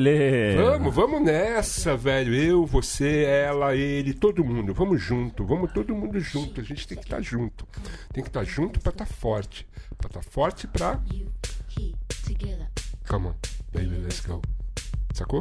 [0.00, 0.62] Beleza!
[0.62, 2.34] Vamos, vamos nessa, velho.
[2.34, 4.72] Eu, você, ela, ele, todo mundo.
[4.74, 6.60] Vamos junto, vamos todo mundo junto.
[6.60, 7.66] A gente tem que estar junto.
[8.12, 9.66] Tem que estar junto pra estar forte.
[9.98, 11.00] Pra estar forte pra.
[11.12, 11.26] You,
[11.78, 11.94] he,
[12.26, 12.68] together.
[13.08, 13.34] Come on,
[13.72, 14.40] baby, let's go.
[15.14, 15.40] Sacou?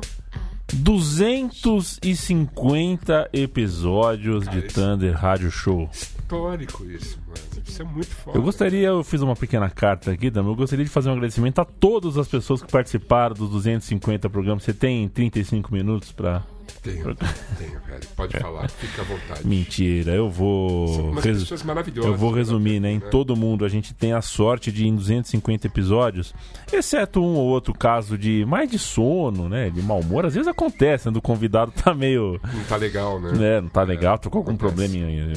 [0.74, 5.90] 250 episódios Cara, de isso- Thunder Rádio Show.
[5.92, 7.45] Histórico isso, mano.
[7.66, 8.38] Isso é muito foda.
[8.38, 11.60] Eu gostaria, eu fiz uma pequena carta aqui também, eu gostaria de fazer um agradecimento
[11.60, 14.64] a todas as pessoas que participaram dos 250 programas.
[14.64, 16.44] Você tem 35 minutos pra.
[16.82, 18.02] Tenho, tenho, velho.
[18.16, 19.48] Pode falar, fica à vontade.
[19.48, 21.10] Mentira, eu vou.
[21.12, 22.12] umas resu- pessoas maravilhosas.
[22.12, 22.92] Eu vou né, resumir, né?
[22.92, 23.08] Em né?
[23.10, 26.34] todo mundo a gente tem a sorte de em 250 episódios,
[26.72, 29.70] exceto um ou outro caso de mais de sono, né?
[29.70, 31.12] De mau humor, às vezes acontece, né?
[31.12, 32.40] Do convidado tá meio.
[32.54, 33.32] Não tá legal, né?
[33.32, 34.74] Né, não tá legal, tô com algum acontece.
[34.76, 35.34] probleminha.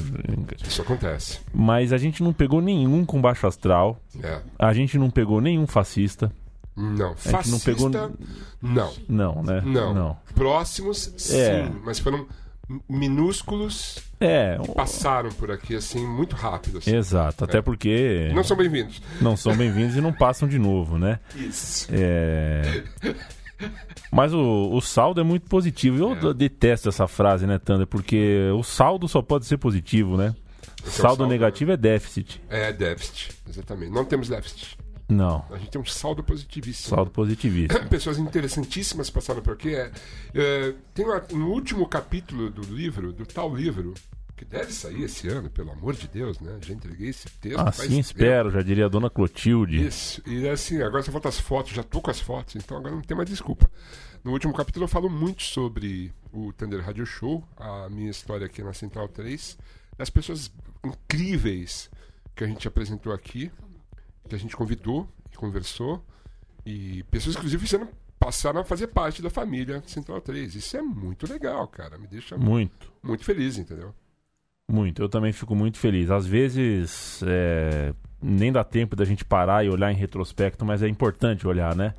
[0.66, 1.40] Isso acontece.
[1.54, 4.40] Mas a gente não pegou nenhum com baixo astral, É.
[4.58, 6.32] a gente não pegou nenhum fascista.
[6.76, 7.90] Não, gente não fascista, pegou-
[8.62, 8.92] não.
[9.08, 9.60] Não, né?
[9.64, 9.92] Não.
[9.94, 10.16] Não.
[10.34, 11.70] Próximos, sim, É.
[11.84, 12.26] mas foram
[12.88, 16.78] minúsculos É, passaram por aqui assim muito rápido.
[16.78, 16.94] assim.
[16.94, 17.44] exato.
[17.44, 19.00] Até porque Não são bem-vindos.
[19.20, 21.18] não são bem-vindos e não passam de novo, né?
[21.34, 21.88] Isso.
[21.90, 22.84] É.
[24.12, 25.98] Mas o, o saldo é muito positivo.
[26.22, 26.34] Eu É.
[26.34, 27.86] detesto essa frase, né, Thunder?
[27.86, 30.34] Porque o saldo só pode ser positivo, né?
[30.82, 32.40] É Saldo saldo, negativo é déficit.
[32.48, 33.92] É déficit, exatamente.
[33.92, 34.78] Não temos déficit.
[35.08, 36.94] Não, A gente tem um saldo positivíssimo.
[36.94, 37.80] saldo positivista.
[37.88, 39.74] Pessoas interessantíssimas passaram por aqui.
[39.74, 39.90] É,
[40.34, 43.94] é, tem uma, no último capítulo do livro, do tal livro,
[44.36, 46.58] que deve sair esse ano, pelo amor de Deus, né?
[46.60, 47.58] Já entreguei esse texto.
[47.58, 48.00] Assim tempo.
[48.00, 49.84] espero, já diria a dona Clotilde.
[49.84, 50.22] Isso.
[50.26, 53.02] E assim, agora só falta as fotos, já tô com as fotos, então agora não
[53.02, 53.68] tem mais desculpa.
[54.22, 58.62] No último capítulo eu falo muito sobre o Thunder Radio Show, a minha história aqui
[58.62, 59.56] na Central 3,
[59.98, 60.50] das pessoas
[60.84, 61.90] incríveis
[62.34, 63.50] que a gente apresentou aqui,
[64.28, 66.02] que a gente convidou e conversou,
[66.64, 67.88] e pessoas inclusive fizeram,
[68.18, 70.54] passaram a fazer parte da família Central 3.
[70.54, 71.98] Isso é muito legal, cara.
[71.98, 72.92] Me deixa Muito.
[73.02, 73.92] muito feliz, entendeu?
[74.70, 76.10] Muito, eu também fico muito feliz.
[76.10, 80.88] Às vezes é, nem dá tempo da gente parar e olhar em retrospecto, mas é
[80.88, 81.94] importante olhar, né?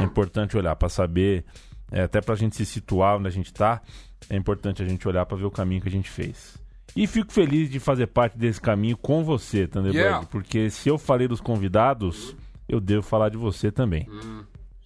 [0.00, 1.44] É importante olhar para saber,
[1.92, 3.80] é, até pra gente se situar onde a gente tá,
[4.28, 6.58] é importante a gente olhar para ver o caminho que a gente fez.
[6.94, 10.26] E fico feliz de fazer parte desse caminho com você, Thunderbird, Yeah.
[10.30, 12.34] porque se eu falei dos convidados,
[12.68, 14.08] eu devo falar de você também.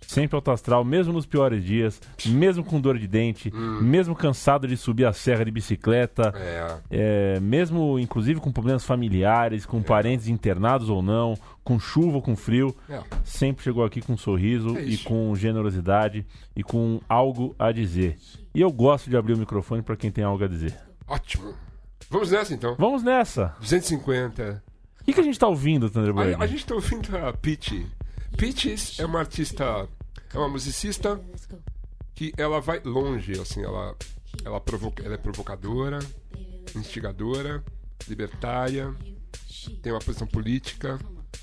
[0.00, 4.76] Sempre alto astral, mesmo nos piores dias, mesmo com dor de dente, mesmo cansado de
[4.76, 10.88] subir a serra de bicicleta, É, é, mesmo inclusive com problemas familiares, com parentes internados
[10.91, 13.00] ou não, com chuva ou com frio, é.
[13.22, 16.26] sempre chegou aqui com um sorriso É e com generosidade
[16.56, 18.16] e com algo a dizer.
[18.53, 20.74] E eu gosto de abrir o microfone para quem tem algo a dizer.
[21.06, 21.54] Ótimo.
[22.10, 22.74] Vamos nessa então.
[22.77, 23.54] Vamos nessa!
[23.60, 24.62] 250.
[25.01, 26.34] O que, que a gente tá ouvindo, Thunderbird?
[26.34, 27.86] A, a gente tá ouvindo a Peach.
[28.36, 29.89] Peaches é uma artista,
[30.34, 31.21] é uma musicista
[32.15, 33.97] que ela vai longe, assim, ela,
[34.45, 36.01] ela, provoca, ela é provocadora,
[36.77, 37.62] instigadora,
[38.09, 38.95] libertária,
[39.80, 40.98] tem uma posição política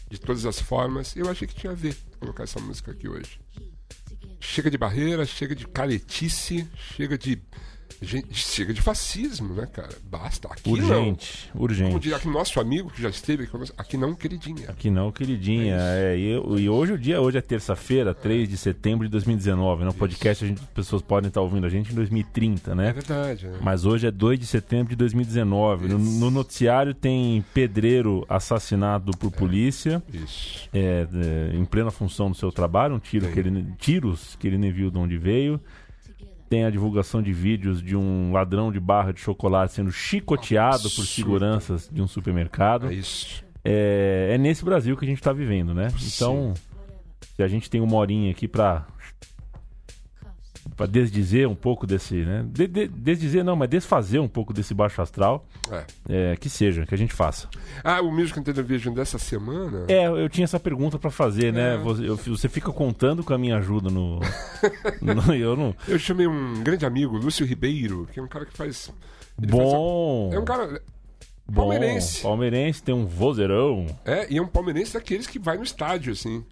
[0.09, 1.15] de todas as formas.
[1.15, 3.39] Eu achei que tinha a ver colocar essa música aqui hoje.
[4.39, 7.41] Chega de barreira, chega de caretice, chega de
[8.01, 9.89] Gente, chega de fascismo, né, cara?
[10.09, 10.47] Basta.
[10.49, 11.51] Aqui Urgente, não.
[11.53, 11.99] Como urgente.
[11.99, 14.69] diria aqui nosso amigo que já esteve aqui aqui não, queridinha.
[14.69, 15.75] Aqui não, queridinha.
[15.79, 19.83] É, e, eu- e hoje o dia, hoje é terça-feira, 3 de setembro de 2019.
[19.83, 22.93] No podcast a gente, as pessoas podem estar ouvindo a gente em 2030, É né?
[22.93, 23.57] verdade, né?
[23.61, 25.87] Mas hoje é 2 de setembro de 2019.
[25.87, 30.69] No, no noticiário tem pedreiro assassinado por polícia, Isso.
[30.73, 31.07] é,
[31.51, 34.71] é, em plena função do seu trabalho, um tiro que ele, tiros que ele nem
[34.71, 35.59] viu de onde veio.
[36.49, 41.05] Tem a divulgação de vídeos de um ladrão de barra de chocolate sendo chicoteado por
[41.05, 42.87] seguranças de um supermercado.
[42.87, 43.43] É isso.
[43.63, 45.89] É, é nesse Brasil que a gente tá vivendo, né?
[46.01, 46.53] Então,
[47.35, 48.87] se a gente tem uma horinha aqui pra,
[50.77, 52.45] pra desdizer um pouco desse, né?
[52.47, 55.83] De, de- desdizer não, mas desfazer um pouco desse baixo astral, É.
[56.07, 57.49] é, que seja, que a gente faça.
[57.83, 59.85] Ah, o Music Television dessa semana.
[59.87, 61.73] É, eu tinha essa pergunta pra fazer, né?
[61.73, 61.77] É.
[61.79, 64.19] Você, eu- você fica contando com a minha ajuda no...
[65.01, 65.75] no- eu não...
[65.87, 68.93] Eu chamei um grande amigo, Lúcio Ribeiro, que é um cara que faz.
[69.37, 70.81] Bom, faz- é um cara.
[71.47, 72.21] bom, palmeirense.
[72.21, 73.87] palmeirense, tem um vozeirão.
[74.05, 76.45] É, e é um palmeirense daqueles que vai no estádio, assim.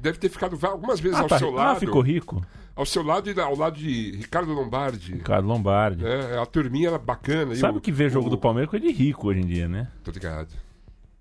[0.00, 1.80] Deve ter ficado algumas vezes Ah, ao tá, seu ah, lado.
[1.80, 2.44] ficou rico.
[2.76, 5.12] Ao seu lado e ao lado de Ricardo Lombardi.
[5.14, 6.04] Ricardo Lombardi.
[6.06, 7.52] É, a turminha era bacana.
[7.52, 9.68] e Sabe o- que vê jogo o- do Palmeiras com ele rico hoje em dia,
[9.68, 9.88] né?
[10.02, 10.48] Tô ligado.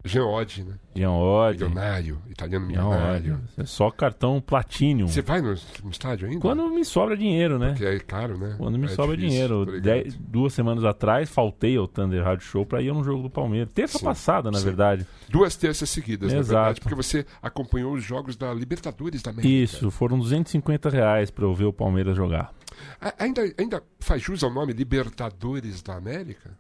[0.06, 0.76] Jean Oddi, né?
[0.96, 1.64] Jean Oddi.
[1.66, 3.42] Milionário, italiano milionário.
[3.58, 5.08] É só cartão Platinum.
[5.08, 5.50] Você vai no,
[5.84, 6.40] no estádio ainda?
[6.40, 7.74] Quando me sobra dinheiro, né?
[7.78, 8.56] Que é caro, né?
[8.58, 9.82] Quando me É sobra difícil, dinheiro.
[9.82, 13.72] Dez- duas semanas atrás, faltei ao Thunder Rádio Show pra ir num jogo do Palmeiras.
[13.74, 14.64] Terça Sim, passada, na sim.
[14.66, 15.06] verdade.
[15.28, 16.54] Duas terças seguidas, na Exato.
[16.56, 19.54] verdade, porque você acompanhou os jogos da Libertadores da América.
[19.54, 22.54] Isso, foram 250 reais pra eu ver o Palmeiras jogar.
[23.02, 26.52] A- Ainda, ainda faz jus ao nome Libertadores da América?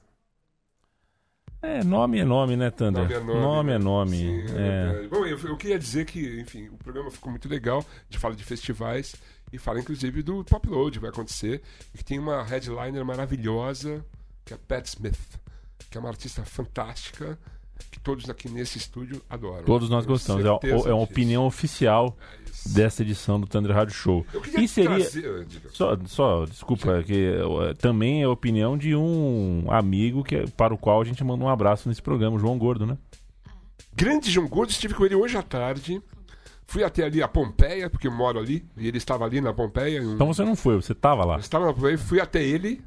[1.61, 3.03] É, nome é nome, né, Thunder?
[3.03, 3.41] Nome é nome.
[3.41, 3.83] Nome é né?
[3.83, 4.17] nome.
[4.17, 5.07] Sim, é é.
[5.07, 7.79] Bom, eu, eu queria dizer que, enfim, o programa ficou muito legal.
[7.79, 9.15] A gente fala de festivais
[9.51, 11.61] e fala, inclusive, do Pop Load que vai acontecer.
[11.93, 14.05] E que tem uma headliner maravilhosa,
[14.45, 15.19] que é Pat Smith,
[15.89, 17.37] que é uma artista fantástica,
[17.91, 19.63] que todos aqui nesse estúdio adoram.
[19.65, 20.45] Todos nós gostamos.
[20.45, 20.97] É, é uma disso.
[20.97, 22.17] opinião oficial
[22.65, 24.25] dessa edição do Thunder Rádio Show.
[24.33, 24.89] Eu queria E seria.
[24.99, 25.45] trazer...
[25.45, 25.69] diga.
[25.71, 30.77] Só, só desculpa, que eh, também é a opinião de um amigo que, para o
[30.77, 32.97] qual a gente manda um abraço nesse programa, o João Gordo, né?
[33.95, 36.01] Grande João Gordo, estive com ele hoje à tarde.
[36.65, 40.01] Fui até ali a Pompeia, porque eu moro ali, e ele estava ali na Pompeia.
[40.03, 41.35] um- Então você não foi, você tava lá.
[41.35, 42.81] Eu estava na Pompeia, fui até ele.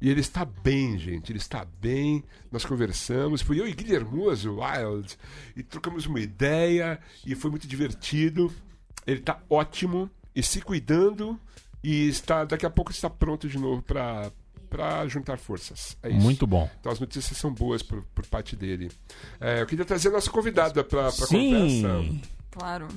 [0.00, 1.30] E ele está bem, gente.
[1.32, 2.22] Ele está bem.
[2.52, 3.40] Nós conversamos.
[3.40, 5.16] Fui eu e Guilhermoso Wild.
[5.56, 6.98] E trocamos uma ideia.
[7.24, 8.52] E foi muito divertido.
[9.06, 10.10] Ele está ótimo.
[10.34, 11.38] E se cuidando.
[11.82, 14.30] E está daqui a pouco está pronto de novo para
[14.70, 15.96] para juntar forças.
[16.02, 16.18] É isso.
[16.18, 16.68] Muito bom.
[16.80, 18.90] Então as notícias são boas por, por parte dele.
[19.40, 21.82] É, eu queria trazer a nossa convidada para a Sim.
[21.82, 22.24] conversa.
[22.50, 22.88] Claro.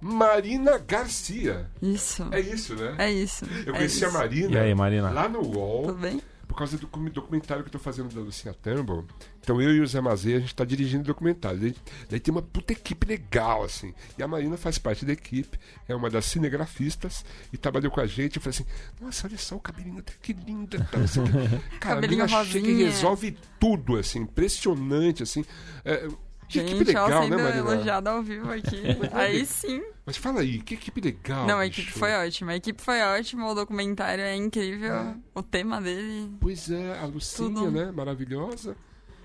[0.00, 1.66] Marina Garcia.
[1.82, 2.26] Isso.
[2.30, 2.94] É isso, né?
[2.98, 3.44] É isso.
[3.66, 4.16] Eu é conheci a isso.
[4.16, 5.10] Marina E aí, Marina?
[5.10, 6.22] lá no UOL Tudo bem?
[6.48, 9.06] Por causa do docu- documentário que eu tô fazendo da Lucinha Turnbull.
[9.40, 11.60] Então eu e o Zé Mazei, a gente tá dirigindo o documentário.
[11.60, 11.74] Daí,
[12.10, 13.94] daí tem uma puta equipe legal, assim.
[14.18, 18.06] E a Marina faz parte da equipe, é uma das cinegrafistas e trabalhou com a
[18.06, 18.36] gente.
[18.36, 18.66] Eu falei assim,
[19.00, 20.82] nossa, olha só o cabelinho, que linda.
[20.90, 21.20] Tá, assim,
[21.78, 25.44] cara, a menina chega e resolve tudo, assim, impressionante, assim.
[25.84, 26.08] É,
[26.48, 27.72] que Gente, equipe ela legal, sendo né, Marina?
[27.72, 28.82] elogiada ao vivo aqui.
[29.12, 29.82] Aí sim.
[30.06, 31.46] Mas fala aí, que equipe legal.
[31.46, 31.82] Não, a bicho.
[31.82, 32.52] equipe foi ótima.
[32.52, 35.14] A equipe foi ótima, o documentário é incrível.
[35.34, 36.30] O tema dele.
[36.40, 37.70] Pois é, a Lucinha, Tudo.
[37.70, 37.92] né?
[37.92, 38.74] Maravilhosa.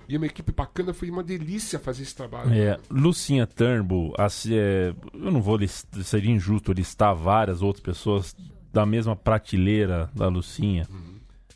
[0.10, 2.54] E uma equipe bacana, foi uma delícia fazer esse trabalho.
[2.54, 8.36] É, Lucinha Turnbull, assim, é, eu não vou listar, seria injusto listar várias outras pessoas
[8.74, 10.86] da mesma prateleira da Lucinha.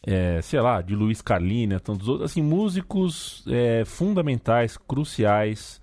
[0.06, 5.82] É, sei lá, de Luiz Carlini, tantos outros, assim, músicos é, fundamentais, cruciais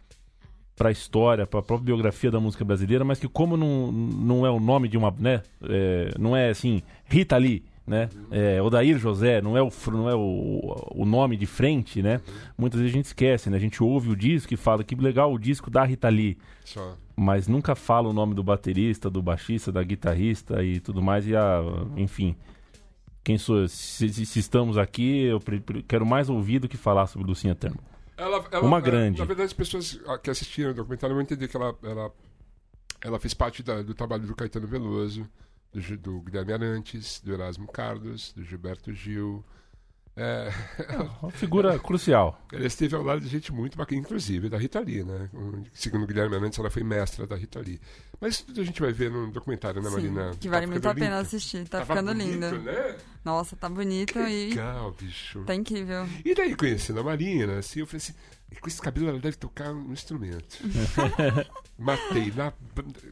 [0.76, 4.46] para a história, para a própria biografia da música brasileira, mas que como não, não
[4.46, 8.98] é o nome de uma, né, é, não é assim, Rita Lee, né, é, Odair
[8.98, 12.20] José, não é o não é o, o nome de frente, né?
[12.56, 13.58] Muitas vezes a gente esquece, né?
[13.58, 16.96] A gente ouve o disco e fala que legal o disco da Rita Lee, Só.
[17.14, 21.36] mas nunca fala o nome do baterista, do baixista, da guitarrista e tudo mais e
[21.36, 21.60] a,
[21.94, 22.34] enfim,
[23.24, 25.40] quem sou, se, se- estamos aqui, eu
[25.88, 27.82] quero mais ouvir do que falar sobre Lucinha Turnbull.
[28.16, 29.18] Ela, ela- Uma é, grande.
[29.18, 32.12] Na verdade, as pessoas que assistiram o documentário vão entender que ela, ela,
[33.00, 35.26] ela fez parte da- do trabalho do Caetano Veloso,
[35.72, 39.44] do, do Guilherme Arantes, do Erasmo Carlos, do Gilberto Gil.
[40.16, 40.48] É,
[41.20, 42.40] Uma figura crucial.
[42.52, 45.28] ela esteve ao lado de gente muito bacana, inclusive da Rita Lee, né?
[45.72, 47.80] Segundo o Guilherme Arantes, ela foi mestra da Rita Lee.
[48.24, 50.30] Mas isso tudo a gente vai ver no documentário, né, Sim, Marina?
[50.40, 51.68] que Tá vale muito ficando a pena assistir.
[51.68, 52.58] Tá Tava ficando bonito, lindo.
[52.62, 52.96] né?
[53.22, 55.44] Nossa, tá bonito e Legal, bicho.
[55.44, 56.08] tá incrível.
[56.24, 58.14] E daí, conhecendo a Marina, assim, eu falei assim,
[58.50, 60.56] "E com esse cabelo ela deve tocar um instrumento.
[61.78, 62.50] Matei, na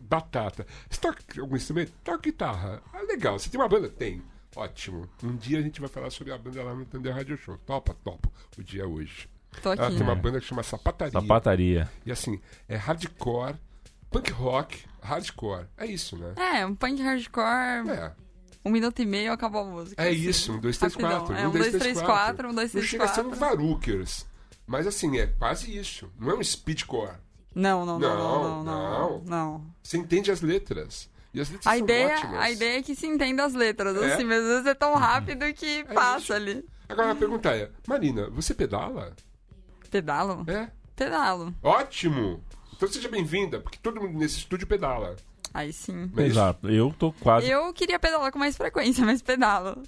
[0.00, 0.66] batata.
[0.88, 1.92] Você toca algum instrumento?
[2.02, 2.82] Toca guitarra.
[2.92, 3.38] Ah, legal.
[3.38, 3.90] Você tem uma banda?
[3.90, 4.22] Tem.
[4.56, 5.06] Ótimo.
[5.22, 7.58] Um dia a gente vai falar sobre a banda lá no Thunder Radio Show.
[7.66, 8.32] Topa, topo.
[8.56, 9.28] O dia é hoje.
[9.62, 9.96] Tô Ela aqui.
[9.96, 11.12] tem uma banda que chama Sapataria.
[11.12, 11.90] Sapataria.
[12.06, 13.56] E assim, é hardcore,
[14.10, 15.66] punk rock, hardcore.
[15.76, 16.34] É isso, né?
[16.36, 18.12] É, um punk hardcore, É.
[18.64, 20.02] um minuto e meio acabou a música.
[20.02, 20.18] É assim.
[20.28, 21.18] isso, um, dois, três, Rapidão.
[21.18, 21.34] quatro.
[21.36, 23.38] É um, dois, três, quatro, um, dois, Não três, chega a ser um quatro.
[23.40, 24.26] Varukers.
[24.66, 26.10] Mas assim, é quase isso.
[26.18, 27.16] Não é um speedcore.
[27.54, 29.66] Não, não, não, não, Não, não, não, não.
[29.82, 31.10] Você entende as letras.
[31.34, 32.40] E as letras A são ideia, ótimas.
[32.40, 34.14] a ideia é que se entenda as letras, É?
[34.14, 36.32] assim, mas às vezes é tão rápido que passa isso.
[36.34, 36.64] ali.
[36.88, 39.14] Agora a pergunta é, Marina, você pedala?
[39.90, 40.44] Pedalo?
[40.48, 40.70] É?
[40.94, 41.54] Pedalo.
[41.62, 42.42] Ótimo!
[42.82, 45.14] Então seja bem-vinda, porque todo mundo nesse estúdio pedala.
[45.54, 46.10] Aí sim.
[46.12, 46.26] Não é?
[46.26, 46.68] Exato.
[46.68, 47.48] Eu tô quase.
[47.48, 49.80] Eu queria pedalar com mais frequência, mas pedalo.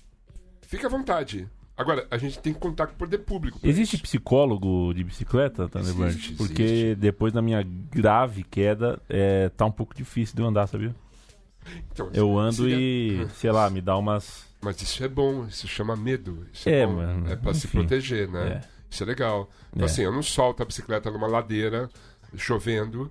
[0.62, 1.48] Fica à vontade.
[1.76, 3.58] Agora, a gente tem que contar com o poder público.
[3.64, 4.02] Existe isso.
[4.04, 6.06] psicólogo de bicicleta, Thunderbird?
[6.10, 6.94] Existe, Porque existe.
[6.94, 10.94] depois da minha grave queda, é, tá um pouco difícil de eu andar, sabia?
[11.90, 12.76] Então, Eu ando seria-
[13.24, 14.46] e, sei lá, me dá umas.
[14.62, 16.46] Mas isso é bom, isso chama medo.
[16.52, 17.78] Isso É, é, mano, é pra se enfim.
[17.78, 18.62] proteger, né?
[18.64, 18.74] É.
[18.88, 19.50] Isso é legal.
[19.72, 19.90] Então, É.
[19.90, 21.90] assim, eu não solto a bicicleta numa ladeira,
[22.36, 23.10] chovendo,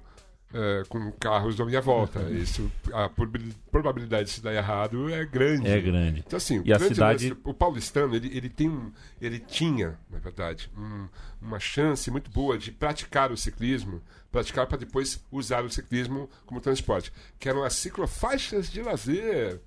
[0.54, 2.22] é, com carros à minha volta.
[2.32, 5.68] Isso, a probabil- probabilidade de se dar errado é grande.
[5.68, 6.24] É grande.
[6.26, 10.20] Então, assim, E a cidade- lance- o paulistano, ele, ele tem um, ele tinha, na
[10.20, 11.08] verdade, um-
[11.42, 14.00] uma chance muito boa de praticar o ciclismo,
[14.32, 19.60] praticar para depois usar o ciclismo como transporte, que eram as ciclofaixas de lazer,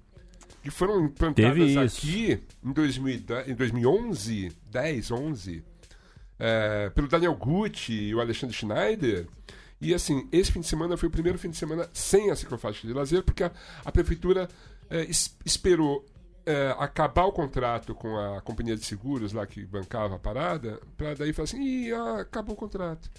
[0.62, 5.64] que foram implantadas aqui em, 2010, em 2011, 10, 11,
[6.38, 9.26] é, pelo Daniel Gucci e o Alexandre Schneider.
[9.81, 12.87] E assim, esse fim de semana foi o primeiro fim de semana sem a ciclofaixa
[12.87, 13.52] de lazer, porque a,
[13.85, 14.49] a prefeitura
[14.88, 16.05] é, es- esperou
[16.47, 21.14] é, acabar o contrato com a companhia de seguros lá que bancava a parada, para
[21.14, 23.11] daí falar assim, Ih, ah, acabou o contrato.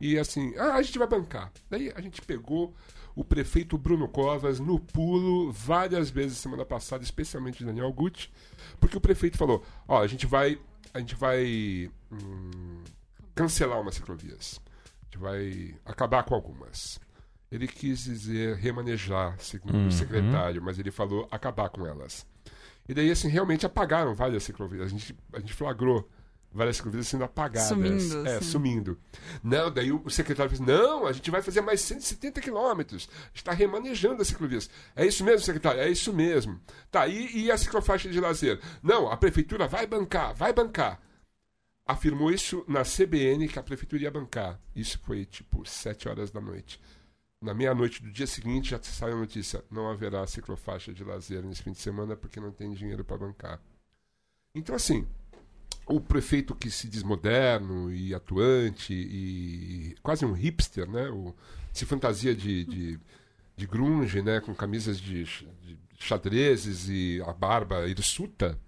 [0.00, 1.50] E assim, ah, a gente vai bancar.
[1.68, 2.74] Daí a gente pegou
[3.14, 8.30] o prefeito Bruno Covas no pulo várias vezes semana passada, especialmente Daniel Gucci,
[8.78, 10.58] porque o prefeito falou, ó, a gente vai,
[10.94, 12.82] a gente vai hum,
[13.34, 14.60] cancelar umas ciclovias.
[15.02, 16.98] A gente vai acabar com algumas.
[17.50, 19.88] Ele quis dizer remanejar, segundo Uhum.
[19.88, 22.26] o secretário, mas ele falou acabar com elas.
[22.88, 24.86] E daí, assim, realmente apagaram várias ciclovias.
[24.86, 26.08] A gente, a gente flagrou
[26.52, 27.68] várias ciclovias sendo apagadas.
[27.68, 28.44] Sumindo, É, assim.
[28.46, 28.98] sumindo.
[29.42, 33.08] Não, daí o, secretário disse, não, a gente vai fazer mais 170 quilômetros.
[33.12, 34.70] A gente está remanejando as ciclovias.
[34.94, 35.80] É isso mesmo, secretário?
[35.80, 36.60] É isso mesmo.
[36.90, 38.60] Tá, e, e a ciclofaixa de lazer?
[38.82, 41.00] Não, a prefeitura vai bancar, vai bancar.
[41.86, 44.60] Afirmou isso na CBN que a prefeitura ia bancar.
[44.74, 46.80] Isso foi tipo 7 horas da noite.
[47.40, 51.62] Na meia-noite do dia seguinte já saiu a notícia: não haverá ciclofaixa de lazer nesse
[51.62, 53.60] fim de semana porque não tem dinheiro para bancar.
[54.52, 55.06] Então, assim,
[55.86, 61.08] o prefeito que se diz moderno e atuante e quase um hipster, né?
[61.10, 61.32] O,
[61.72, 63.00] se fantasia de, de,
[63.56, 64.40] de grunge, né?
[64.40, 68.58] Com camisas de, de xadrezes e a barba hirsuta.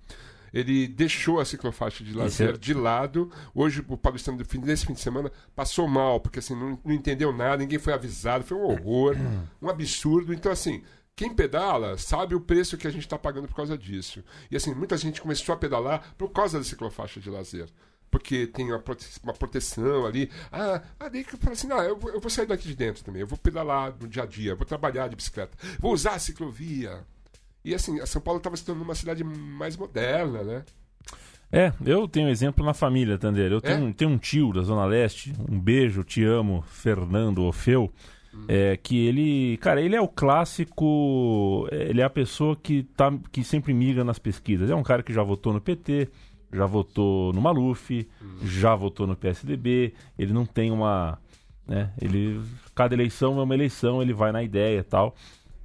[0.53, 3.31] Ele deixou a ciclofaixa de lazer é- de lado.
[3.55, 7.59] Hoje, o paulistano, nesse fim de semana, passou mal, porque assim, não, não entendeu nada,
[7.59, 9.17] ninguém foi avisado, foi um horror,
[9.63, 10.33] um absurdo.
[10.33, 10.83] Então, assim,
[11.15, 14.23] quem pedala sabe o preço que a gente está pagando por causa disso.
[14.51, 17.69] E assim, muita gente começou a pedalar por causa da ciclofaixa de lazer.
[18.11, 20.31] Porque tem uma, prote- uma proteção ali.
[20.51, 22.75] Ah, ah, daí que eu falo assim, não, eu, vou- eu vou sair daqui de
[22.75, 23.21] dentro também.
[23.21, 27.05] Eu vou pedalar no dia a dia, vou trabalhar de bicicleta, vou usar a ciclovia.
[27.65, 30.65] E assim, a São Paulo estava se tornando uma cidade mais moderna, né?
[31.51, 33.51] É, eu tenho exemplo na família, Tander.
[33.51, 33.93] Eu tenho, É?
[33.93, 37.93] tenho um tio da Zona Leste, um beijo, te amo, Fernando Ofeu.
[38.47, 43.43] É, que ele, cara, ele é o clássico, ele é a pessoa que, tá, que
[43.43, 44.71] sempre migra nas pesquisas.
[44.71, 46.09] É um cara que já votou no PT,
[46.53, 48.07] já votou no Maluf,
[48.45, 49.95] já votou no PSDB.
[50.19, 51.19] Ele não tem uma,
[51.67, 51.91] né?
[52.01, 52.41] Ele,
[52.75, 55.17] cada eleição é uma eleição, ele vai na ideia e tal.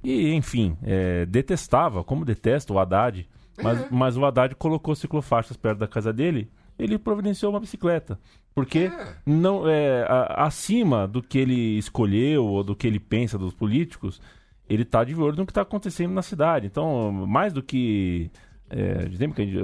[0.04, 3.26] E, enfim, é, detestava, como detesta o Haddad,
[3.62, 8.18] mas, mas o Haddad colocou ciclofaixas perto da casa dele, ele providenciou uma bicicleta.
[8.54, 9.14] Porque É.
[9.26, 14.20] não é a- acima do que ele escolheu ou do que ele pensa dos políticos,
[14.68, 16.66] ele está de olho no que está acontecendo na cidade.
[16.66, 18.30] Então, mais do que.
[18.70, 19.58] É, de tempo que a gente-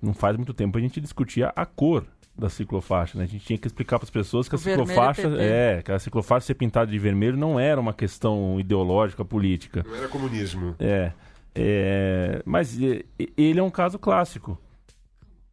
[0.00, 2.04] não faz muito tempo a gente discutia a cor
[2.36, 3.18] da ciclofaixa.
[3.18, 3.24] Né?
[3.24, 5.30] A gente tinha que explicar para as pessoas que a O vermelho ciclofaixa.
[5.30, 5.42] PT.
[5.42, 9.84] É, que a ciclofaixa ser pintada de vermelho não era uma questão ideológica, política.
[9.86, 10.74] Não era comunismo.
[10.78, 11.12] É.
[11.54, 13.04] é, mas é,
[13.36, 14.58] ele é um caso clássico.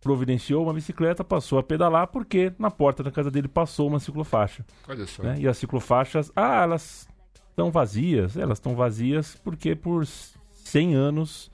[0.01, 4.65] Providenciou uma bicicleta, passou a pedalar porque na porta da casa dele passou uma ciclofaixa.
[4.87, 5.23] Olha só.
[5.23, 5.35] né?
[5.39, 7.07] E as ciclofaixas, ah, elas
[7.49, 8.37] estão vazias.
[8.37, 11.51] Elas estão vazias porque por 100 anos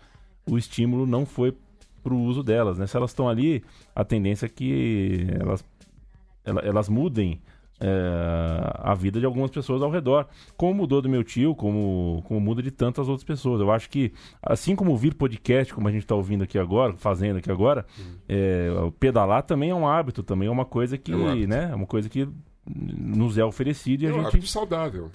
[0.48, 1.58] o estímulo não foi
[2.06, 2.78] para o uso delas.
[2.78, 2.86] Né?
[2.86, 3.64] Se elas estão ali,
[3.96, 5.66] a tendência é que elas,
[6.46, 7.42] ela- elas mudem
[7.78, 7.88] é,
[8.76, 10.28] a vida de algumas pessoas ao redor.
[10.56, 13.60] Como mudou do meu tio, como, como muda de tantas outras pessoas.
[13.60, 17.38] Eu acho que, assim como ouvir podcast, como a gente está ouvindo aqui agora, fazendo
[17.38, 17.86] aqui agora,
[18.30, 21.76] é, pedalar também é um hábito, também é uma coisa que, É um né, é
[21.76, 22.30] uma coisa que
[22.66, 25.12] nos é oferecida e É a um gente hábito saudável.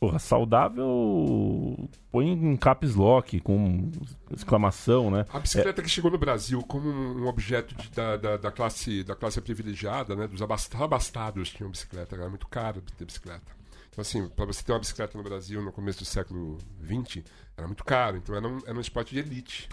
[0.00, 3.90] Porra, saudável põe em caps lock, com
[4.30, 5.24] exclamação, né?
[5.30, 9.16] A bicicleta que chegou no Brasil como um objeto de- da, da, da classe, da
[9.16, 10.28] classe privilegiada, né?
[10.28, 13.50] Dos abast- abastados tinham bicicleta, era muito caro ter bicicleta.
[13.90, 17.24] Então, assim, para você ter uma bicicleta no Brasil no começo do século XX,
[17.56, 18.16] era muito caro.
[18.18, 19.68] Então, era um, era um esporte de elite,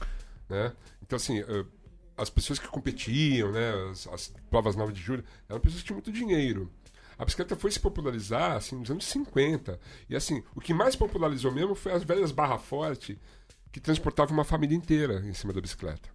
[0.50, 0.74] né?
[1.03, 1.65] Então, assim, eh,
[2.17, 3.72] as pessoas que competiam, né?
[3.91, 6.72] As, as provas 9 de julho, eram pessoas que tinham muito dinheiro.
[7.18, 9.80] A bicicleta foi se popularizar, assim, nos anos 50.
[10.10, 13.20] E, assim, o que mais popularizou mesmo foi as velhas barra forte,
[13.72, 16.10] que transportavam uma família inteira em cima da bicicleta.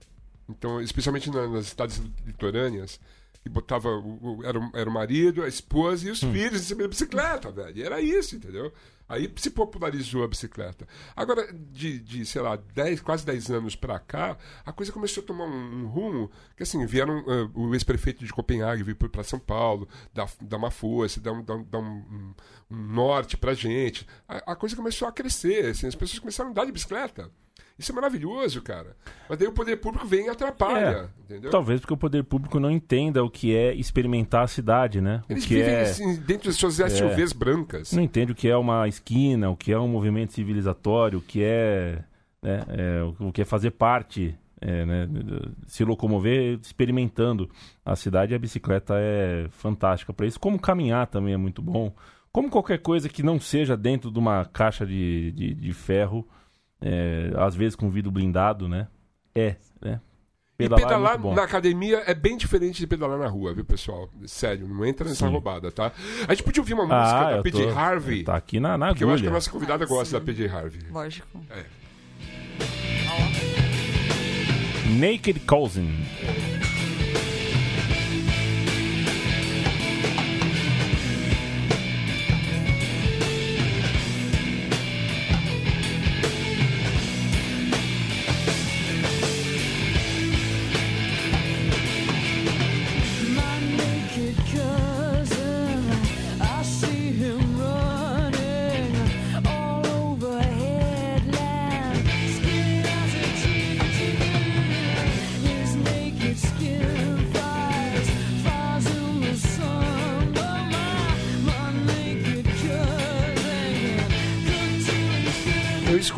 [0.49, 2.99] Então, especialmente na- nas cidades litorâneas,
[3.43, 6.65] que botava o, o- era, o, era o marido, a esposa e os filhos em
[6.65, 7.77] cima da bicicleta, velho.
[7.79, 8.73] E era isso, entendeu?
[9.09, 10.87] Aí se popularizou a bicicleta.
[11.17, 15.27] Agora, de, de sei lá, 10, quase 10 anos pra cá, a coisa começou a
[15.27, 19.39] tomar um, um rumo que, assim, vieram ah, o ex-prefeito de Copenhague vir para São
[19.41, 22.35] Paulo, dar, dar uma força, dar um, dar um- dar um- um-
[22.71, 24.07] um norte pra gente.
[24.29, 27.29] A, a coisa começou a crescer, assim, as pessoas começaram a andar de bicicleta.
[27.81, 28.95] Isso é maravilhoso, cara.
[29.27, 31.51] Mas daí o poder público vem e atrapalha, entendeu?
[31.51, 35.23] Talvez porque o poder público não entenda o que é experimentar a cidade, né?
[35.27, 37.93] O Eles que vivem é assim, dentro das suas SUVs brancas.
[37.93, 41.43] não entende o que é uma esquina, o que é um movimento civilizatório, o que
[41.43, 42.05] é,
[42.43, 45.09] né, é, o o que é fazer parte, é, né,
[45.67, 47.49] se locomover experimentando
[47.83, 48.35] a cidade.
[48.35, 50.39] E a bicicleta é fantástica para isso.
[50.39, 51.95] Como caminhar também é muito bom.
[52.31, 56.29] Como qualquer coisa que não seja dentro de uma caixa de, de, de ferro,
[56.81, 58.89] é, às vezes com vidro blindado, né?
[59.35, 60.01] É, né?
[60.59, 61.35] E é pedalar bom.
[61.35, 64.11] na academia é bem diferente de pedalar na rua, viu, pessoal?
[64.27, 65.33] Sério, não entra nessa Sim.
[65.33, 65.91] roubada, tá?
[66.29, 68.95] A gente podia ouvir uma música Ah, da PJ tô- Harvey, Tá aqui na, na
[68.95, 69.31] que eu acho que a agulha.
[69.33, 70.13] nossa convidada Ah, gosta sim.
[70.13, 70.83] da PJ Harvey.
[70.91, 71.41] Lógico.
[71.51, 71.65] É.
[74.99, 75.89] Naked Cousin.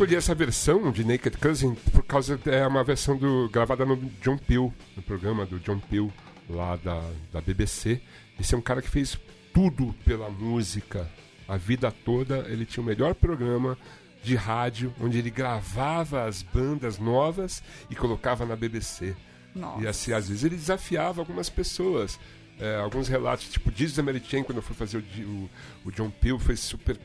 [0.03, 4.37] Escolhi essa versão de Naked Cousin por causa é uma versão do gravada no John
[4.37, 6.11] Peel, no programa do John Peel
[6.49, 8.01] lá da, da BBC.
[8.37, 9.17] Esse é um cara que fez
[9.53, 11.09] tudo pela música.
[11.47, 13.77] A vida toda ele tinha o melhor programa
[14.21, 19.15] de rádio onde ele gravava as bandas novas e colocava na BBC.
[19.55, 19.83] Nossa.
[19.83, 22.19] E assim, às vezes ele desafiava algumas pessoas.
[22.59, 23.95] É, alguns relatos, tipo, diz
[24.27, 25.49] Chain, quando eu fui fazer o, o,
[25.85, 26.99] o John Peel, foi super.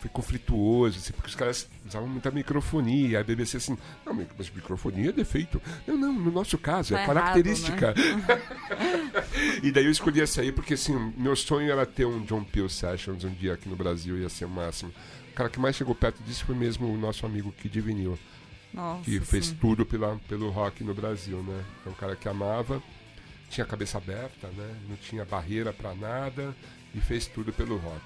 [0.00, 3.20] Foi conflituoso, assim, porque os caras usavam muita microfonia.
[3.20, 5.60] A BBC assim, não, mas microfonia é defeito.
[5.86, 7.94] Não, não, no nosso caso, Tá é errado, característica.
[9.62, 12.68] e daí eu escolhi essa aí porque, assim, meu sonho era ter um John Peel
[12.68, 14.92] Sessions um dia aqui no Brasil, ia ser o máximo.
[15.30, 18.18] O cara que mais chegou perto disso foi mesmo o nosso amigo Kid Vinil
[18.72, 19.56] Nossa, que fez sim.
[19.60, 21.64] tudo pela, pelo rock no Brasil, né?
[21.86, 22.82] É um cara que amava,
[23.50, 24.76] tinha a cabeça aberta, né?
[24.88, 26.54] Não tinha barreira pra nada
[26.94, 28.02] e fez tudo pelo rock.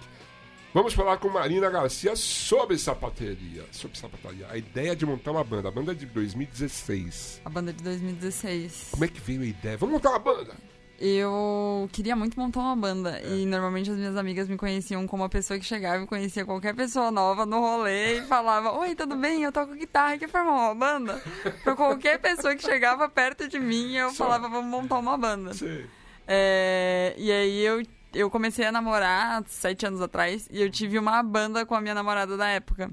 [0.75, 3.65] Vamos falar com Marina Garcia sobre sapateria.
[3.71, 4.47] Sobre sapataria.
[4.49, 5.69] A ideia de montar uma banda.
[5.69, 7.43] A banda é de 2016.
[7.45, 8.89] A banda de 2016.
[8.93, 9.77] Como é que veio a ideia?
[9.77, 10.55] Vamos montar uma banda!
[10.99, 13.21] Eu queria muito montar uma banda.
[13.21, 16.75] E normalmente as minhas amigas me conheciam como a pessoa que chegava e conhecia qualquer
[16.75, 19.43] pessoa nova no rolê e falava: Oi, tudo bem?
[19.43, 21.21] Eu toco guitarra, quer formar uma banda?
[21.65, 24.25] Pra qualquer pessoa que chegava perto de mim, eu Só.
[24.25, 25.53] falava: Vamos montar uma banda.
[25.53, 25.85] Sei.
[26.27, 27.83] É, e aí eu,
[28.15, 31.95] eu comecei a namorar sete anos atrás e eu tive uma banda com a minha
[31.95, 32.91] namorada da época.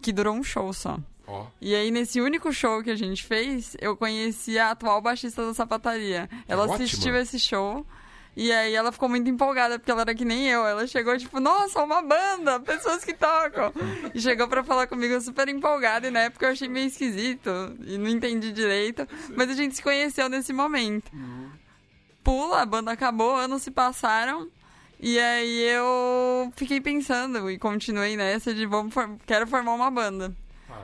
[0.00, 0.98] Que durou um show só.
[1.26, 5.46] Ó, E aí, nesse único show que a gente fez, eu conheci a atual baixista
[5.46, 6.28] da sapataria.
[6.46, 6.74] Ela ótimo.
[6.74, 7.86] assistiu esse show.
[8.36, 10.66] E aí ela ficou muito empolgada, porque ela era que nem eu.
[10.66, 13.72] Ela chegou, tipo, nossa, uma banda, pessoas que tocam.
[14.12, 17.50] E chegou pra falar comigo super empolgada, e na época eu achei meio esquisito,
[17.86, 19.06] e não entendi direito.
[19.36, 21.10] Mas a gente se conheceu nesse momento.
[22.24, 24.48] Pula, a banda acabou, anos se passaram.
[24.98, 30.34] E aí eu fiquei pensando e continuei nessa de vamos for- quero formar uma banda.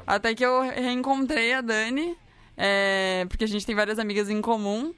[0.07, 2.17] Até que eu reencontrei a Dani,
[2.57, 4.93] é, porque a gente tem várias amigas em comum.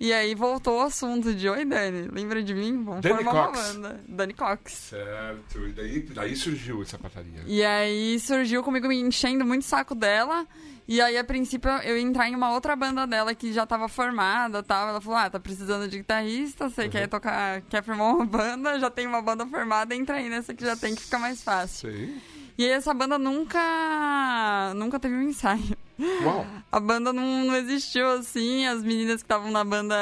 [0.00, 2.82] E aí voltou o assunto de Oi, Dani, lembra de mim?
[2.82, 3.58] Vamos Dani formar Cox.
[3.58, 4.00] uma banda.
[4.08, 4.72] Dani Cox.
[4.72, 5.66] Certo.
[5.68, 7.42] E daí, daí surgiu essa pataria.
[7.46, 10.46] E aí surgiu comigo me enchendo muito o saco dela.
[10.88, 13.88] E aí, a princípio, eu ia entrar em uma outra banda dela que já tava
[13.88, 14.88] formada e tal.
[14.88, 18.90] Ela falou: Ah, tá precisando de guitarrista, você quer tocar, quer formar uma banda, já
[18.90, 21.90] tem uma banda formada, entra aí nessa que já tem que ficar mais fácil.
[21.92, 22.14] Sei.
[22.56, 24.72] E aí essa banda nunca.
[24.76, 25.76] nunca teve um ensaio.
[26.22, 26.46] Uau.
[26.70, 29.94] A banda não, não existiu assim, as meninas que estavam na banda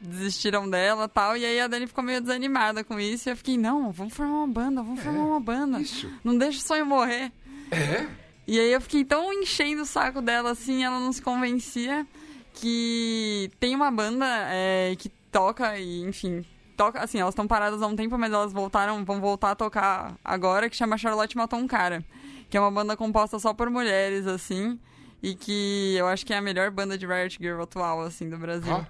[0.00, 1.36] desistiram dela e tal.
[1.36, 3.28] E aí a Dani ficou meio desanimada com isso.
[3.28, 5.80] E eu fiquei, não, vamos formar uma banda, vamos formar uma banda.
[5.80, 6.10] Isso.
[6.22, 7.32] Não deixa o sonho morrer.
[7.70, 8.06] É?
[8.46, 12.06] E aí eu fiquei tão enchendo o saco dela assim, ela não se convencia
[12.54, 16.44] que tem uma banda é, que toca e, enfim,
[16.76, 20.16] toca, assim, elas estão paradas há um tempo, mas elas voltaram, vão voltar a tocar
[20.24, 22.04] agora, que chama Charlotte Matou um Cara,
[22.50, 24.78] que é uma banda composta só por mulheres, assim,
[25.22, 28.38] e que eu acho que é a melhor banda de Riot Girl atual, assim, do
[28.38, 28.74] Brasil.
[28.74, 28.86] Ah.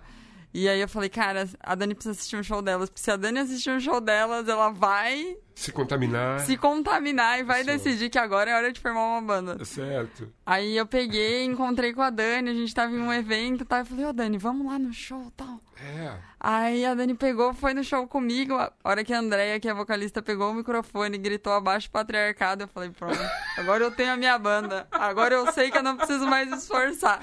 [0.52, 3.38] E aí eu falei, cara, a Dani precisa assistir um show delas, se a Dani
[3.40, 6.40] assistir um show delas, ela vai Se contaminar.
[6.40, 7.70] se contaminar e vai Isso.
[7.70, 9.64] decidir que agora é hora de formar uma banda.
[9.64, 10.30] Certo.
[10.44, 13.78] Aí eu peguei, encontrei com a Dani, a gente tava em um evento e tal.
[13.78, 15.58] Eu falei, ô Dani, vamos lá no show e tal.
[15.82, 16.14] É.
[16.38, 18.54] Aí a Dani pegou, foi no show comigo.
[18.54, 21.90] A hora que a Andrea, que é a vocalista, pegou o microfone e gritou abaixo
[21.90, 23.18] patriarcado, eu falei, pronto,
[23.56, 24.86] agora eu tenho a minha banda.
[24.92, 27.20] Agora eu sei que eu não preciso mais esforçar.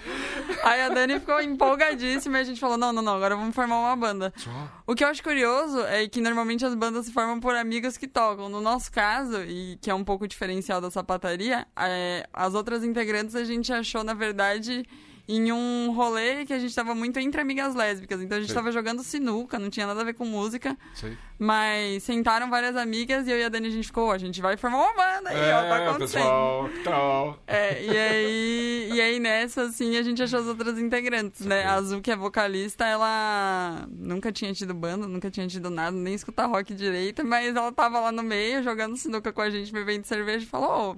[0.63, 3.77] Aí a Dani ficou empolgadíssima e a gente falou, não, não, não, agora vamos formar
[3.77, 4.33] uma banda.
[4.35, 4.49] Só.
[4.87, 8.07] O que eu acho curioso é que normalmente as bandas se formam por amigos que
[8.07, 8.22] tocam.
[8.49, 13.35] No nosso caso, e que é um pouco diferencial da sapataria, é, as outras integrantes
[13.35, 14.85] a gente achou, na verdade,
[15.25, 18.21] em um rolê que a gente tava muito entre amigas lésbicas.
[18.21, 18.55] Então a gente Sei.
[18.55, 20.77] tava jogando sinuca, não tinha nada a ver com música.
[20.93, 21.17] Sei.
[21.39, 24.57] Mas sentaram várias amigas e eu e a Dani a gente ficou, a gente vai
[24.57, 26.21] formar uma banda aí, ó, tá É, acontecendo.
[26.21, 27.39] pessoal, tal?
[27.47, 31.63] É, e aí, e aí nessa, assim, a gente achou as outras integrantes, né?
[31.63, 36.13] A Azul, que é vocalista, ela nunca tinha tido banda, nunca tinha tido nada, nem
[36.13, 40.05] escutar rock direito, mas ela tava lá no meio, jogando sinuca com a gente, bebendo
[40.05, 40.95] cerveja, e falou, ô,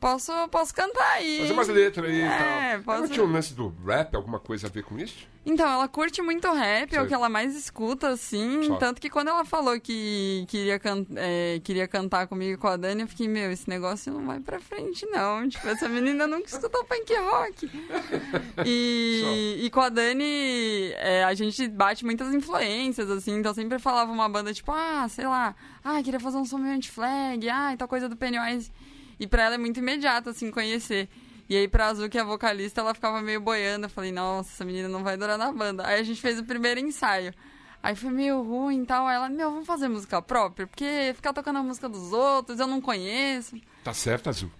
[0.00, 1.40] posso, posso cantar aí.
[1.40, 2.82] Fazer umas letras aí e É, tal.
[2.84, 5.26] posso- Não tinha um lance do rap, alguma coisa a ver com isso?
[5.46, 7.04] Então, ela curte muito rap, é Sei.
[7.04, 8.62] o que ela mais escuta, assim.
[8.66, 8.76] Só.
[8.76, 12.78] Tanto que quando ela falou que queria, can é, queria cantar comigo e com a
[12.78, 15.46] Dani, eu fiquei, meu, esse negócio não vai pra frente, não.
[15.46, 17.70] Tipo, essa menina nunca escutou punk rock.
[18.64, 23.36] E, e com a Dani, é, a gente bate muitas influências, assim.
[23.38, 25.54] Então sempre falava uma banda, tipo, ah, sei lá,
[25.84, 28.70] ah, queria fazer um som meio anti-flag, ah, e tal coisa do Pennywise.
[29.18, 31.08] E pra ela é muito imediato, assim, conhecer.
[31.48, 33.86] E aí pra Azul, que é a vocalista, ela ficava meio boiando.
[33.86, 35.86] Eu falei, nossa, essa menina não vai durar na banda.
[35.86, 37.34] Aí a gente fez o primeiro ensaio.
[37.82, 39.06] Aí foi meio ruim e tal.
[39.06, 40.66] Aí ela, meu, vamos fazer música própria?
[40.66, 43.60] Porque ficar tocando a música dos outros, eu não conheço.
[43.82, 44.50] Tá certo, Azul.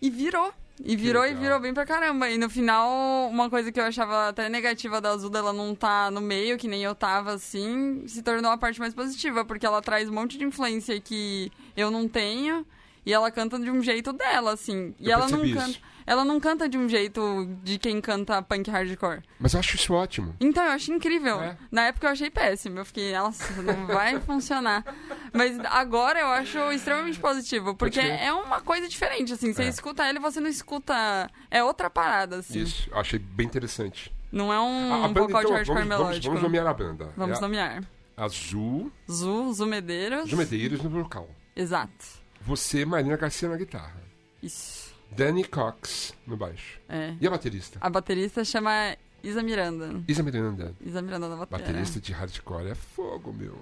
[0.00, 0.52] E virou.
[0.82, 2.28] E virou e virou bem pra caramba.
[2.30, 6.10] E no final, uma coisa que eu achava até negativa da Azul, dela não tá
[6.10, 9.82] no meio, que nem eu tava, assim, se tornou a parte mais positiva, porque ela
[9.82, 12.66] traz um monte de influência que eu não tenho.
[13.10, 14.94] E ela canta de um jeito dela, assim.
[15.00, 15.68] E Eu ela não canta.
[15.68, 15.80] isso.
[16.06, 17.20] Ela não canta de um jeito
[17.64, 19.20] de quem canta punk hardcore.
[19.38, 20.34] Mas eu acho isso ótimo.
[20.40, 21.40] Então, eu acho incrível.
[21.40, 21.56] É.
[21.72, 22.78] Na época eu achei péssimo.
[22.78, 24.84] Eu fiquei, nossa, não vai funcionar.
[25.32, 27.74] Mas agora eu acho extremamente positivo.
[27.74, 29.52] Porque é uma coisa diferente, assim.
[29.52, 29.68] Você É.
[29.68, 31.28] escuta ela e você não escuta.
[31.50, 32.60] É outra parada, assim.
[32.60, 34.12] Isso, eu achei bem interessante.
[34.30, 36.26] Não é um A- a banda, vocal de então, hardcore vamos, vamos, melódico.
[36.28, 37.12] vamos nomear a banda.
[37.16, 37.84] Vamos é nomear.
[38.16, 40.28] Azul, Zu, Zu Medeiros.
[40.30, 41.28] Ju Medeiros no vocal.
[41.56, 42.19] Exato.
[42.40, 44.00] Você, Marina Garcia na guitarra.
[44.42, 44.90] Isso.
[45.10, 46.80] Danny Cox no baixo.
[46.88, 47.14] É.
[47.20, 47.78] E a baterista?
[47.80, 50.02] A baterista chama Isa Miranda.
[50.06, 50.74] Isa Miranda.
[50.80, 51.66] Isa Miranda da bateria.
[51.66, 53.58] Baterista de hardcore é fogo, meu.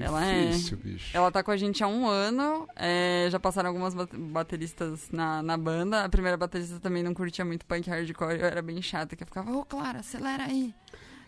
[0.00, 0.46] Ela é.
[0.46, 1.14] Difícil, bicho.
[1.14, 2.66] Ela tá com a gente há um ano.
[2.76, 6.04] é, já passaram algumas bate- bateristas na, na banda.
[6.04, 8.38] A primeira baterista também não curtia muito punk hardcore.
[8.40, 10.72] Eu era bem chata, que eu ficava, ô Clara, acelera aí.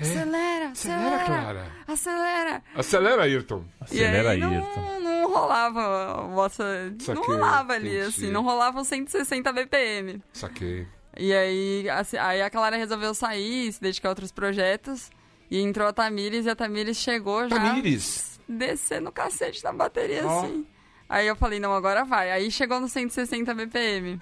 [0.00, 0.68] Acelera, É?
[0.68, 1.24] Acelera, acelera.
[1.24, 1.66] Clara.
[1.87, 2.62] Acelera.
[2.74, 3.64] Acelera, Ayrton.
[3.80, 5.00] Acelera e aí, aí, não, Ayrton.
[5.00, 6.64] não rolava nossa,
[7.00, 8.07] Saquei, não rolava ali, entendi.
[8.07, 10.22] assim, não rolava os 160 BPM.
[10.33, 10.87] Saquei.
[11.16, 15.11] E aí, assim, aí a Clara resolveu sair, se dedicar a outros projetos.
[15.50, 18.40] E entrou a Tamires e a Tamires chegou já Tamires.
[18.48, 20.40] descendo o cacete na bateria, Ó.
[20.40, 20.66] assim.
[21.09, 22.33] Aí eu falei, não, agora vai.
[22.33, 24.20] Aí chegou no 160 BPM.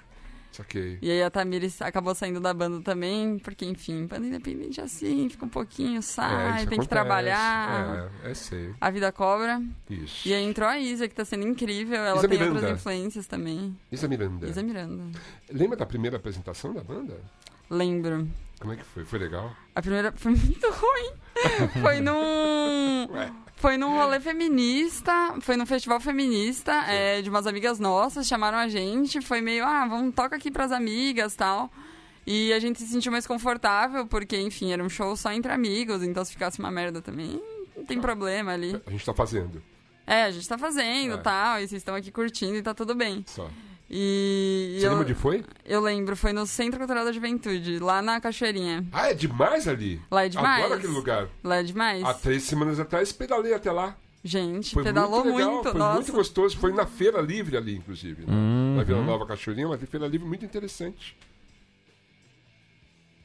[0.53, 0.99] Saquei.
[1.01, 5.27] E aí a Tamires acabou saindo da banda também, porque, enfim, banda independente é assim,
[5.27, 6.89] fica um pouquinho, É, sai, isso tem que acontece.
[6.89, 8.09] trabalhar.
[8.23, 8.73] É, é sei.
[8.79, 9.61] A vida cobra.
[9.89, 10.27] Isso.
[10.27, 11.97] E aí entrou a Isa, que tá sendo incrível.
[11.97, 12.55] Ela Isa tem Miranda.
[12.59, 13.75] outras influências também.
[13.91, 14.47] Isa Miranda.
[14.47, 15.19] Isa Miranda.
[15.51, 17.17] Lembra da primeira apresentação da banda?
[17.69, 18.27] Lembro.
[18.59, 19.03] Como é que foi?
[19.03, 19.51] Foi legal?
[19.75, 21.11] A primeira foi muito ruim.
[21.81, 23.07] foi num.
[23.11, 23.31] Ué.
[23.63, 28.67] Foi num rolê feminista, foi num festival feminista é, de umas amigas nossas, chamaram a
[28.67, 31.71] gente, foi meio, ah, vamos, toca aqui pras amigas tal.
[32.27, 36.03] E a gente se sentiu mais confortável, porque, enfim, era um show só entre amigos,
[36.03, 37.41] então se ficasse uma merda também,
[37.73, 38.81] não tem problema ali.
[38.85, 39.63] A gente tá fazendo.
[40.05, 41.17] É, a gente tá fazendo É.
[41.19, 43.23] tal, e vocês estão aqui curtindo e tá tudo bem.
[43.25, 43.49] Só.
[43.95, 45.45] E Você eu, lembra onde foi?
[45.63, 48.83] eu lembro, foi no Centro Cultural da Juventude, lá na Cachoeirinha.
[48.91, 50.01] Ah, é demais ali.
[50.09, 50.65] Lá é demais.
[50.65, 51.27] Adoro aquele lugar.
[51.43, 52.03] Lá é demais.
[52.03, 53.95] Há três semanas atrás pedalei até lá.
[54.23, 55.93] Gente, Foi pedalou muito legal, muito, foi nossa.
[55.95, 56.57] muito gostoso.
[56.57, 58.21] Foi na Feira Livre ali, inclusive.
[58.25, 58.33] né?
[58.33, 58.75] Uhum.
[58.77, 61.15] Na Vila Nova Cachoeirinha, uma feira livre muito interessante.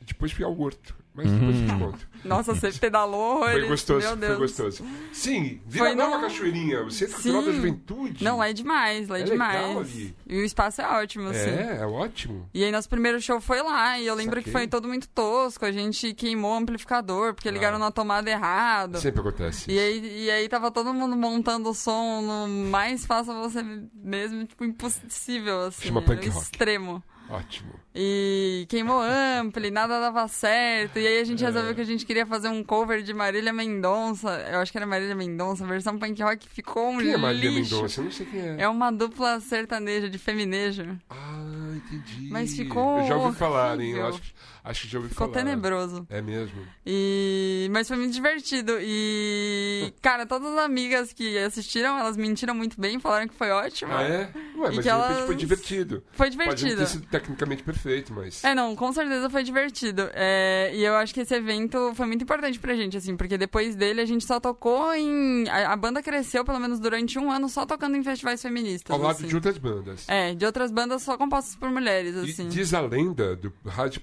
[0.08, 2.08] Depois fui ao Horto, mas depois eu te conto.
[2.24, 4.38] Nossa, você pedalou Foi gostoso, meu foi Deus.
[4.38, 4.84] gostoso.
[5.12, 7.56] Sim, Vila Foi Nova no- Cachoeirinha, o Centro Cultural da Sim.
[7.56, 8.24] Juventude.
[8.24, 9.62] Não, lá é demais, lá é, É demais.
[9.68, 10.16] legal ali.
[10.26, 11.50] E o espaço é ótimo, assim.
[11.50, 12.48] É, é ótimo.
[12.52, 14.52] E aí nosso primeiro show foi lá, e eu lembro que Saquei.
[14.52, 18.98] foi todo muito tosco, a gente queimou o amplificador, porque ligaram na tomada errado.
[18.98, 19.70] Sempre acontece.
[19.70, 19.80] E isso.
[20.04, 23.62] aí, e aí tava todo mundo montando o som no mais faça você
[23.94, 25.86] mesmo, tipo, impossível, assim.
[25.88, 26.42] Chama punk rock.
[26.44, 27.02] extremo.
[27.30, 27.72] Ótimo.
[27.94, 30.98] E queimou ampli, nada dava certo.
[30.98, 31.46] E aí a gente É.
[31.46, 34.30] resolveu que a gente queria fazer um cover de Marília Mendonça.
[34.50, 37.74] Eu acho que era Marília Mendonça, versão punk rock ficou um Quem é Marília lixo.
[37.74, 38.00] Mendonça?
[38.00, 38.56] Eu não sei quem é.
[38.62, 40.98] É uma dupla sertaneja de feminejo.
[41.10, 42.28] Ah, entendi.
[42.30, 43.90] Mas ficou Eu já ouvi falar, hein?
[43.92, 44.22] Eu acho,
[44.68, 45.38] acho que já ouvi Ficou falar.
[45.44, 46.06] tenebroso.
[46.10, 46.60] É mesmo.
[46.86, 47.68] E...
[47.70, 48.76] Mas foi muito divertido.
[48.80, 53.92] E, cara, todas as amigas que assistiram, elas mentiram muito bem, falaram que foi ótimo.
[53.92, 54.30] Ah, é?
[54.56, 56.02] Ué, mas E de repente elas- foi divertido.
[56.12, 56.80] Foi Pode não divertido.
[56.82, 58.42] ter sido tecnicamente perfeito, mas...
[58.44, 60.08] É, não, com certeza foi divertido.
[60.14, 63.74] É, e eu acho que esse evento foi muito importante pra gente, assim, porque depois
[63.76, 65.48] dele a gente só tocou em.
[65.48, 68.90] A, banda cresceu, pelo menos durante um ano, só tocando em festivais feministas.
[68.94, 69.26] Ao lado assim.
[69.28, 70.04] de outras bandas.
[70.08, 72.48] É, de outras bandas só compostas por mulheres, E assim.
[72.48, 73.98] diz a lenda do hard-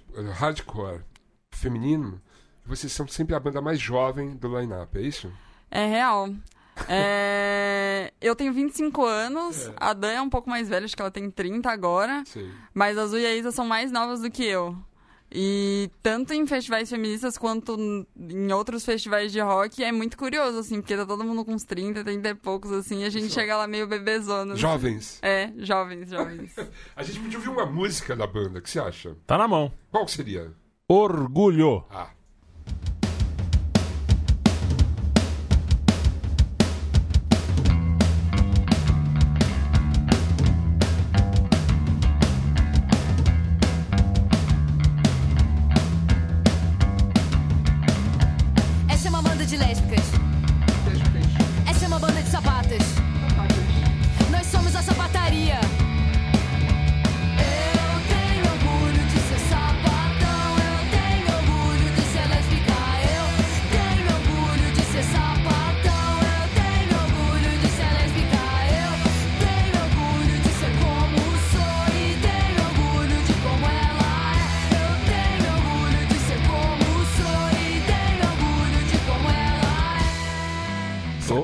[0.59, 1.01] hardcore
[1.51, 2.21] feminino
[2.65, 5.31] vocês são sempre a banda mais jovem do line-up, é isso?
[5.69, 6.29] É real.
[6.87, 9.73] É, Eu tenho 25 anos, É.
[9.77, 12.23] a Dan é um pouco mais velha, acho que ela tem 30 agora.
[12.25, 12.49] Sei.
[12.73, 14.75] Mas a Azul e a Isa são mais novas do que eu.
[15.31, 17.77] E tanto em festivais feministas quanto
[18.17, 21.63] em outros festivais de rock é muito curioso, assim, porque tá todo mundo com uns
[21.63, 24.53] 30, 30 e poucos, assim, e a gente chega lá meio bebezona.
[24.53, 24.61] assim.
[24.61, 25.19] Jovens.
[25.25, 26.55] É, jovens, jovens.
[26.95, 29.15] A gente podia ouvir uma música da banda, o que você acha?
[29.25, 29.71] Tá na mão.
[29.91, 30.53] Qual que seria?
[30.87, 31.83] Orgulho.
[31.89, 32.09] Ah,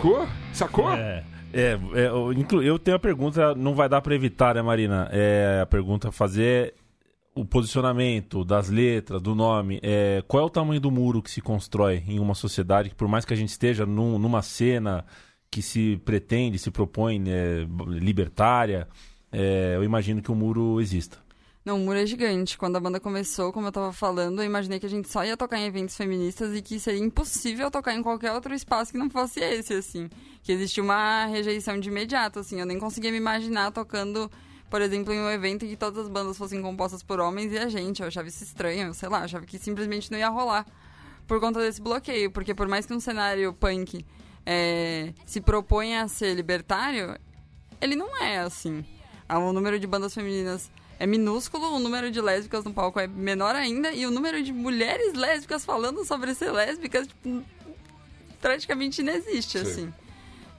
[0.02, 0.28] sacou?
[0.54, 0.92] Sacou?
[0.94, 5.08] É, é, é, eu, eu tenho a pergunta, não vai dar pra evitar, né, Marina?
[5.12, 6.74] É, a pergunta a fazer
[7.36, 9.80] o posicionamento das letras, do nome.
[9.82, 13.08] É, qual é o tamanho do muro que se constrói em uma sociedade que, por
[13.08, 15.06] mais que a gente esteja num- numa cena
[15.50, 18.88] que se pretende, se propõe né, libertária,
[19.32, 21.18] é, eu imagino que o muro exista.
[21.64, 22.58] Não, o muro é gigante.
[22.58, 25.38] Quando a banda começou, como eu tava falando, eu imaginei que a gente só ia
[25.38, 29.12] tocar em eventos feministas e que seria impossível tocar em qualquer outro espaço que não
[29.12, 30.10] fosse esse, assim.
[30.42, 32.60] Que existia uma rejeição de imediato, assim.
[32.60, 34.30] Eu nem conseguia me imaginar tocando,
[34.72, 37.60] por exemplo, em um evento em que todas as bandas fossem compostas por homens e
[37.60, 38.02] a gente.
[38.02, 40.66] Eu achava isso estranho, eu sei lá, eu achava que simplesmente não ia rolar.
[41.28, 42.32] Por conta desse bloqueio.
[42.32, 44.04] Porque por mais que um cenário punk
[44.48, 47.16] é, se proponha a ser libertário,
[47.80, 48.84] ele não é assim.
[49.30, 50.70] O número de bandas femininas
[51.02, 54.54] é minúsculo, o número de lésbicas no palco é menor ainda, e o número de
[54.54, 57.44] mulheres lésbicas falando sobre ser lésbicas, tipo,
[58.40, 59.66] praticamente inexiste, Sim.
[59.66, 59.94] assim.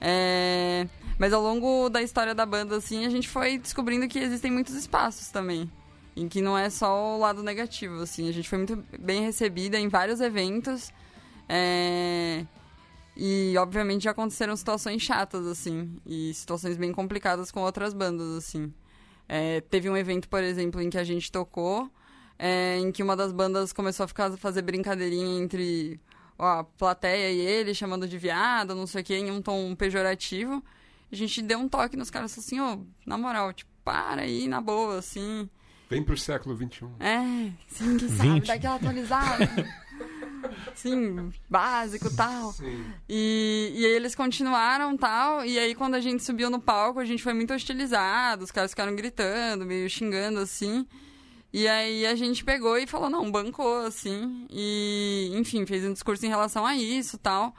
[0.01, 0.85] É,
[1.17, 4.75] Mas ao longo da história da banda, assim, a gente foi descobrindo que existem muitos
[4.75, 5.71] espaços também.
[6.13, 8.27] Em que não é só o lado negativo, assim.
[8.27, 10.91] A gente foi muito bem recebida em vários eventos.
[11.47, 12.45] é,
[13.15, 15.95] E, obviamente, já aconteceram situações chatas, assim.
[16.05, 18.73] E situações bem complicadas com outras bandas, assim.
[19.35, 21.89] É, teve um evento, por exemplo, em que a gente tocou,
[22.37, 25.99] é, em que uma das bandas começou a ficar, fazer brincadeirinha entre
[26.37, 29.73] ó, a plateia e ele, chamando de viado, não sei o que, em um tom
[29.73, 30.63] pejorativo.
[31.11, 34.61] A gente deu um toque nos caras, assim, ó, na moral, tipo, para aí, na
[34.61, 35.49] boa, assim.
[35.89, 36.85] Vem pro século XXI.
[36.99, 38.45] É, sim, quem sabe, 20.
[38.45, 39.49] daquela atualizada.
[40.75, 42.51] sim, básico e tal.
[42.53, 42.85] Sim.
[43.07, 47.05] E, e aí eles continuaram tal, e aí quando a gente subiu no palco, a
[47.05, 50.85] gente foi muito hostilizado, os caras ficaram gritando, meio xingando assim.
[51.53, 54.47] E aí a gente pegou e falou, não, bancou, assim.
[54.49, 57.53] E, enfim, fez um discurso em relação a isso tal.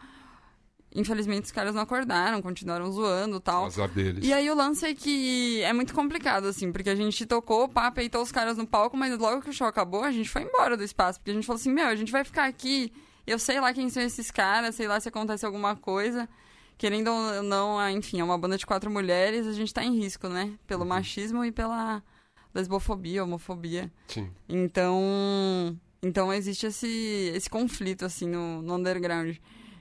[0.95, 3.67] Infelizmente os caras não acordaram, continuaram zoando tal.
[3.67, 4.25] Azar deles.
[4.25, 7.91] E aí o lance é que é muito complicado, assim, porque a gente tocou, pá,
[7.91, 10.77] peitou os caras no palco, mas logo que o show acabou, a gente foi embora
[10.77, 11.19] do espaço.
[11.19, 12.93] Porque a gente falou assim, meu, a gente vai ficar aqui,
[13.27, 16.29] eu sei lá quem são esses caras, sei lá se acontece alguma coisa.
[16.79, 19.99] Querendo ou não, ah, enfim, é uma banda de quatro mulheres, a gente tá em
[19.99, 20.53] risco, né?
[20.67, 22.03] Pelo machismo e pela
[22.55, 23.93] lesbofobia, homofobia.
[24.07, 24.31] Sim.
[24.49, 29.37] Então, então existe esse, esse conflito, assim, no, no underground.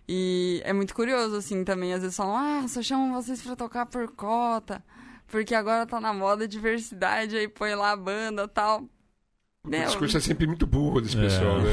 [0.07, 1.93] E é muito curioso, assim, também.
[1.93, 4.83] Às vezes falam, ah, só chamam vocês pra tocar por cota,
[5.27, 8.83] porque agora tá na moda diversidade, aí põe lá a banda e tal.
[9.65, 11.69] O Meu, discurso é sempre muito burro desse pessoal, né?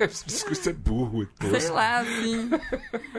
[0.04, 1.60] Esse discurso é burro, é tosco.
[1.60, 2.46] sei lá, assim.
[2.46, 2.60] E vem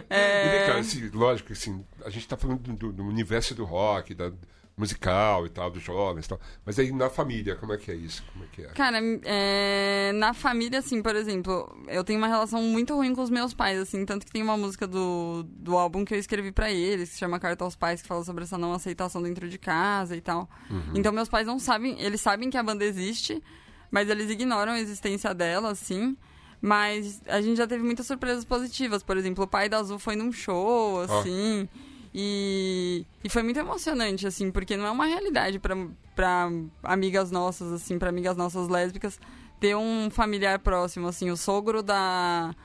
[0.09, 4.31] É, cá, assim, lógico, assim, a gente tá falando do, do universo do rock, da
[4.79, 6.39] musical e tal, dos jovens e tal.
[6.65, 8.23] Mas aí na família, como é que é isso?
[8.31, 8.67] Como é que é?
[8.69, 13.29] Cara, é, na família, assim, por exemplo, eu tenho uma relação muito ruim com os
[13.29, 16.71] meus pais, assim, tanto que tem uma música do, do álbum que eu escrevi pra
[16.71, 19.57] eles, que se chama Carta aos Pais, que fala sobre essa não aceitação dentro de
[19.57, 20.49] casa e tal.
[20.95, 23.43] Então meus pais não sabem, eles sabem que a banda existe,
[23.91, 26.15] mas eles ignoram a existência dela, assim.
[26.61, 29.01] Mas a gente já teve muitas surpresas positivas.
[29.03, 31.67] Por exemplo, o pai da Azul foi num show, assim.
[32.13, 36.49] E, e foi muito emocionante, assim, porque não é uma realidade pra
[36.83, 39.19] amigas nossas, assim, pra amigas nossas lésbicas,
[39.59, 41.29] ter um familiar próximo, assim.
[41.29, 42.55] O sogro da,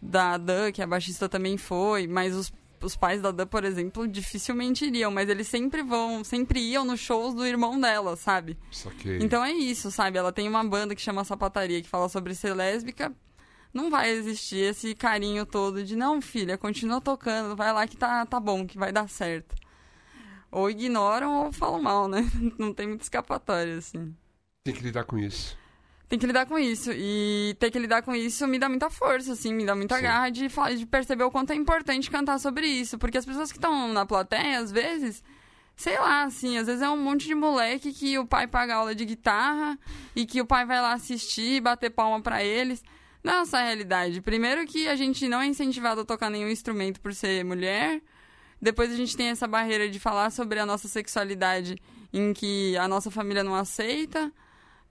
[0.00, 4.08] da Dan, que a baixista também foi, mas os, os pais da Dan, por exemplo,
[4.08, 8.56] dificilmente iriam, mas eles sempre vão, sempre iam nos shows do irmão dela, sabe?
[8.70, 9.18] Saquei.
[9.20, 10.16] Então é isso, sabe?
[10.18, 13.12] Ela tem uma banda que chama Sapataria, que fala sobre ser lésbica.
[13.74, 18.24] Não vai existir esse carinho todo de, não, filha, continua tocando, vai lá que tá,
[18.24, 19.56] tá bom, que vai dar certo.
[20.48, 22.24] Ou ignoram ou falam mal, né?
[22.56, 24.14] Não tem muita escapatória, assim.
[24.62, 25.58] Tem que lidar com isso.
[26.08, 26.92] Tem que lidar com isso.
[26.94, 30.02] E ter que lidar com isso me dá muita força, assim, me dá muita Sim.
[30.02, 32.96] garra de, de perceber o quanto é importante cantar sobre isso.
[32.96, 35.24] Porque as pessoas que estão na plateia, às vezes,
[35.74, 38.94] sei lá, assim, às vezes é um monte de moleque que o pai paga aula
[38.94, 39.76] de guitarra
[40.14, 42.80] e que o pai vai lá assistir e bater palma pra eles.
[43.24, 44.20] Não é essa a realidade.
[44.20, 48.02] Primeiro que a gente não é incentivado a tocar nenhum instrumento por ser mulher.
[48.60, 51.76] Depois a gente tem essa barreira de falar sobre a nossa sexualidade
[52.12, 54.30] em que a nossa família não aceita.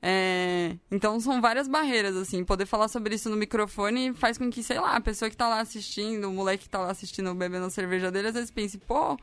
[0.01, 2.43] É, então são várias barreiras, assim.
[2.43, 5.47] Poder falar sobre isso no microfone faz com que, sei lá, a pessoa que tá
[5.47, 8.79] lá assistindo, o moleque que tá lá assistindo, bebendo a cerveja dele, às vezes pense,
[8.79, 9.15] pô,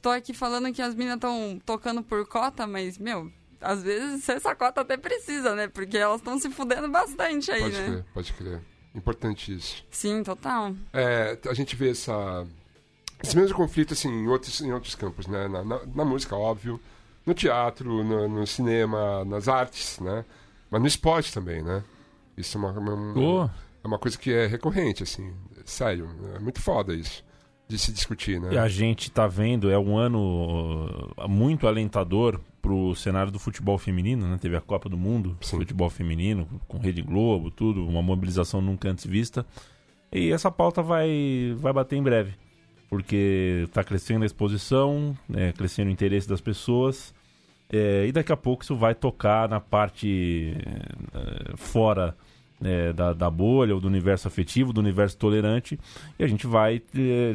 [0.00, 3.30] tô aqui falando que as minas estão tocando por cota, mas, meu,
[3.64, 5.68] às vezes essa cota até precisa, né?
[5.68, 7.86] Porque elas estão se fudendo bastante aí, Pode né?
[7.86, 8.60] crer, pode crer.
[8.94, 9.84] Importante isso.
[9.90, 10.74] Sim, total.
[10.92, 12.46] É, a gente vê essa,
[13.22, 15.48] esse mesmo conflito assim, em, outros, em outros campos, né?
[15.48, 16.80] Na, na- na música, óbvio,
[17.26, 20.24] no teatro, no, no cinema, nas artes, né?
[20.70, 21.82] Mas no esporte também, né?
[22.36, 23.44] Isso é uma, uma, Ô,
[23.82, 25.32] é uma coisa que é recorrente, assim.
[25.64, 27.24] Sério, é muito foda isso
[27.66, 28.50] de se discutir, né?
[28.52, 33.76] E a gente tá vendo, é um ano uh, muito alentador pro cenário do futebol
[33.76, 34.38] feminino, né?
[34.40, 35.58] Teve a Copa do Mundo, Sim.
[35.58, 39.44] futebol feminino, com Rede Globo, tudo, uma mobilização nunca antes vista.
[40.10, 42.32] E essa pauta vai, vai bater em breve,
[42.88, 45.52] porque tá crescendo a exposição, né?
[45.52, 47.14] crescendo o interesse das pessoas,
[47.70, 50.56] é, e daqui a pouco isso vai tocar na parte
[51.12, 52.16] é, fora
[52.64, 55.78] é, da, da bolha, ou do universo afetivo, do universo tolerante,
[56.18, 57.34] e a gente vai é,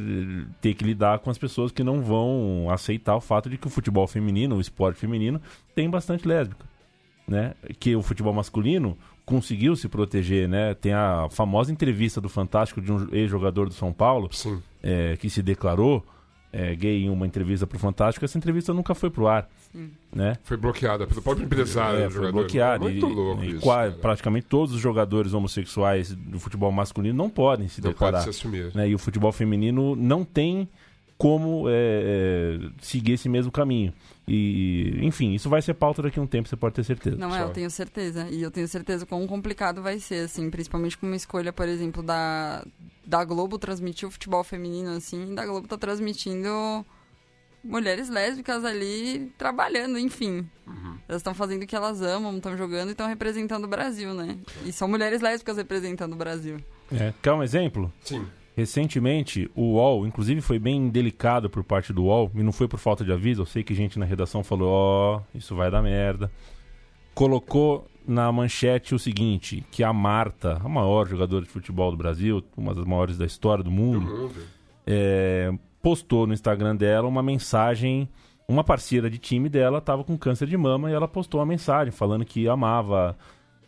[0.60, 3.70] ter que lidar com as pessoas que não vão aceitar o fato de que o
[3.70, 5.40] futebol feminino, o esporte feminino,
[5.76, 6.66] tem bastante lésbica.
[7.28, 7.54] Né?
[7.80, 10.74] Que o futebol masculino conseguiu se proteger, né?
[10.74, 14.28] Tem a famosa entrevista do Fantástico de um ex-jogador do São Paulo,
[14.82, 16.04] é, que se declarou
[16.52, 18.26] é, gay em uma entrevista pro Fantástico.
[18.26, 19.48] Essa entrevista nunca foi pro ar,
[20.14, 20.38] né?
[20.44, 22.34] foi bloqueada pelo próprio empresário É, do foi jogador.
[22.40, 22.84] bloqueado.
[22.86, 24.00] Muito e, louco e isso.
[24.02, 28.20] praticamente todos os jogadores homossexuais do futebol masculino não podem se Não declarar.
[28.24, 28.72] pode se assumir.
[28.76, 28.90] né?
[28.90, 30.68] E o futebol feminino não tem
[31.20, 33.94] como é, é, seguir esse mesmo caminho.
[34.26, 37.18] E, enfim, isso vai ser pauta daqui a um tempo, você pode ter certeza.
[37.18, 38.26] Não é, eu tenho certeza.
[38.32, 42.02] E eu tenho certeza quão complicado vai ser, assim, principalmente com uma escolha, por exemplo,
[42.02, 42.66] da,
[43.06, 46.86] da Globo transmitir o futebol feminino, assim, e da Globo tá transmitindo
[47.62, 50.50] mulheres lésbicas ali trabalhando, enfim.
[51.06, 54.38] Elas estão fazendo o que elas amam, estão jogando e estão representando o Brasil, né?
[54.64, 56.60] E são mulheres lésbicas representando o Brasil.
[56.94, 57.14] É.
[57.22, 57.92] Quer um exemplo?
[58.06, 58.26] Sim.
[58.56, 62.78] Recentemente, o UOL, inclusive foi bem delicado por parte do UOL, e não foi por
[62.80, 66.30] falta de aviso, eu sei que gente na redação falou, ó, isso vai dar merda.
[67.14, 72.44] Colocou na manchete o seguinte, que a Marta, a maior jogadora de futebol do Brasil,
[72.58, 74.32] uma das maiores da história do Do mundo,
[74.86, 78.10] é, postou no Instagram dela uma mensagem
[78.48, 81.92] uma parceira de time dela estava com câncer de mama e ela postou uma mensagem
[81.92, 83.16] falando que amava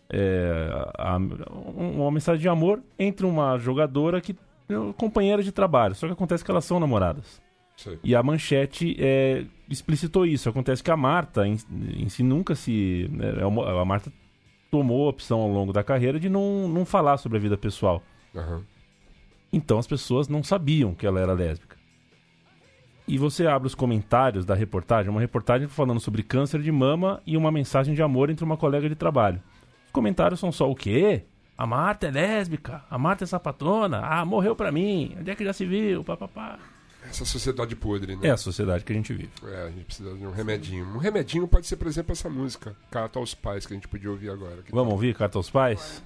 [0.09, 0.67] é,
[0.97, 4.35] a- um- uma mensagem de amor entre uma jogadora que
[4.97, 5.95] companheira de trabalho.
[5.95, 7.41] Só que acontece que elas são namoradas.
[7.77, 7.99] Sei.
[8.03, 10.49] E a manchete é, explicitou isso.
[10.49, 11.57] Acontece que a Marta em,
[11.97, 13.09] em si nunca se.
[13.11, 14.11] né, é a Marta
[14.69, 18.01] tomou a opção ao longo da carreira de não, não falar sobre a vida pessoal.
[18.35, 18.63] Aham.
[19.51, 21.75] Então as pessoas não sabiam que ela era lésbica.
[23.07, 27.35] E você abre os comentários da reportagem, uma reportagem falando sobre câncer de mama e
[27.35, 29.41] uma mensagem de amor entre uma colega de trabalho.
[29.87, 31.25] Os comentários são só o quê?
[31.57, 35.43] A Marta é lésbica, a Marta é sapatona, ah, morreu pra mim, onde é que
[35.43, 36.57] já se viu, papapá.
[37.07, 38.27] Essa sociedade podre, né?
[38.27, 39.31] É a sociedade que a gente vive.
[39.43, 40.85] É, a gente precisa de um remedinho.
[40.85, 44.09] Um remedinho pode ser, por exemplo, essa música, Carta aos Pais, que a gente podia
[44.09, 44.63] ouvir agora.
[44.71, 46.03] Vamos ouvir Carta aos Pais?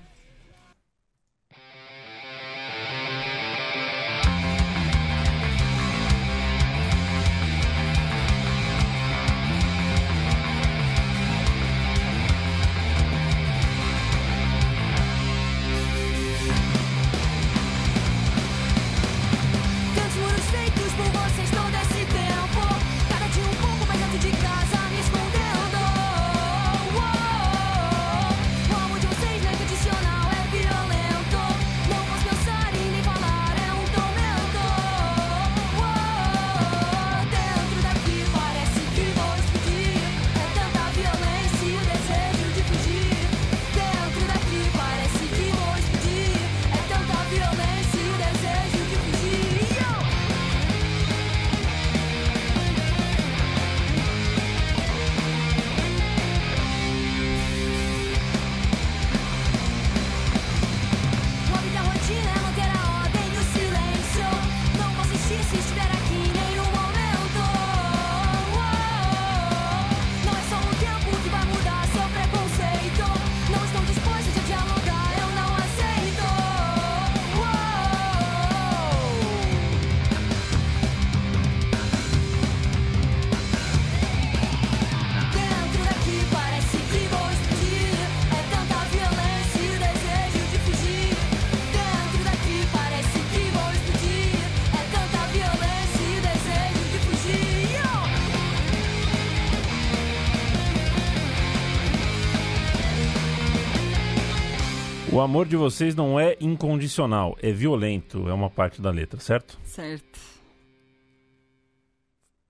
[105.25, 109.59] Amor de vocês não é incondicional, é violento, é uma parte da letra, certo?
[109.63, 110.19] Certo.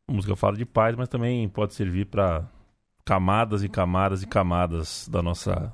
[0.07, 2.47] A música fala de paz, mas também pode servir para
[3.03, 5.73] camadas e camadas e camadas da nossa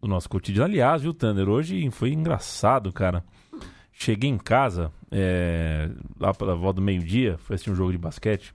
[0.00, 0.66] do nosso cotidiano.
[0.68, 1.48] Aliás, viu, Thunder?
[1.48, 3.24] Hoje foi engraçado, cara.
[3.92, 8.52] Cheguei em casa, é, lá pela volta do meio-dia, fui assistir um jogo de basquete.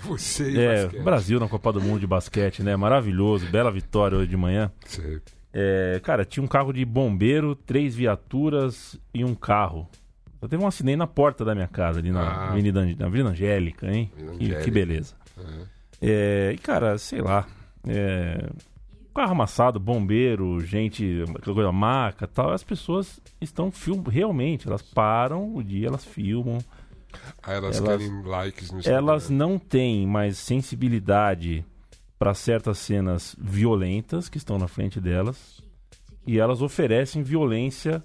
[0.00, 1.02] Você e É, basquete.
[1.02, 2.74] Brasil na Copa do Mundo de basquete, né?
[2.74, 4.72] Maravilhoso, bela vitória hoje de manhã.
[4.86, 5.20] Sei.
[5.52, 9.88] É, cara, tinha um carro de bombeiro, três viaturas e um carro.
[10.40, 12.48] Só teve um acidente na porta da minha casa, ali na, Ah.
[12.50, 14.12] Avenida, na Avenida Angélica, hein?
[14.14, 14.64] Avenida Que, Angélica.
[14.64, 15.14] que beleza.
[15.36, 15.62] Aham.
[16.00, 17.46] É, e, cara, sei lá.
[17.88, 18.48] É,
[19.14, 22.52] carro amassado, bombeiro, gente, aquela coisa, maca e tal.
[22.52, 26.58] As pessoas estão filmando, realmente, elas param o dia, elas filmam.
[27.42, 28.98] Aí elas, Elas- querem likes no Instagram.
[28.98, 31.64] Elas não têm mais sensibilidade
[32.18, 35.60] para certas cenas violentas que estão na frente delas.
[36.26, 38.02] E elas oferecem violência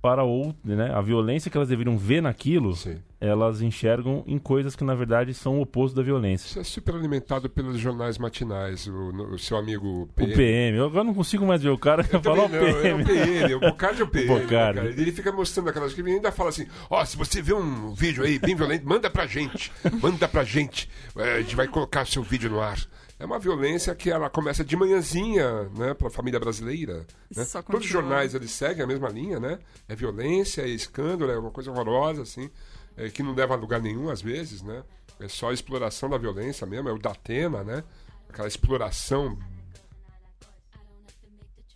[0.00, 0.92] para outro, né?
[0.94, 2.98] A violência que elas deveriam ver naquilo, Sim.
[3.20, 6.46] elas enxergam em coisas que na verdade são o oposto da violência.
[6.46, 8.86] Isso é super alimentado pelos jornais matinais.
[8.86, 12.48] O, o seu amigo O PM, eu agora não consigo mais ver o cara falar
[12.48, 13.00] também o PM.
[13.00, 14.26] É o PM, o Bocardi é o PM.
[14.28, 14.80] Bocardi.
[14.80, 14.94] né?
[14.96, 18.22] Ele fica mostrando aquelas que ele ainda fala assim: ó, se você vê um vídeo
[18.22, 19.72] aí bem violento, manda pra gente.
[20.00, 20.88] Manda pra gente.
[21.16, 22.78] É, a gente vai colocar seu vídeo no ar.
[23.18, 27.06] É uma violência que ela começa de manhãzinha, né, pra família brasileira.
[27.34, 27.44] Né?
[27.72, 29.58] Todos os jornais eles seguem a mesma linha, né?
[29.88, 32.50] É violência, é escândalo, é uma coisa horrorosa, assim,
[32.94, 34.84] é, que não leva a lugar nenhum às vezes, né?
[35.18, 37.82] É só a exploração da violência mesmo, é o da Atena, né?
[38.28, 39.38] Aquela exploração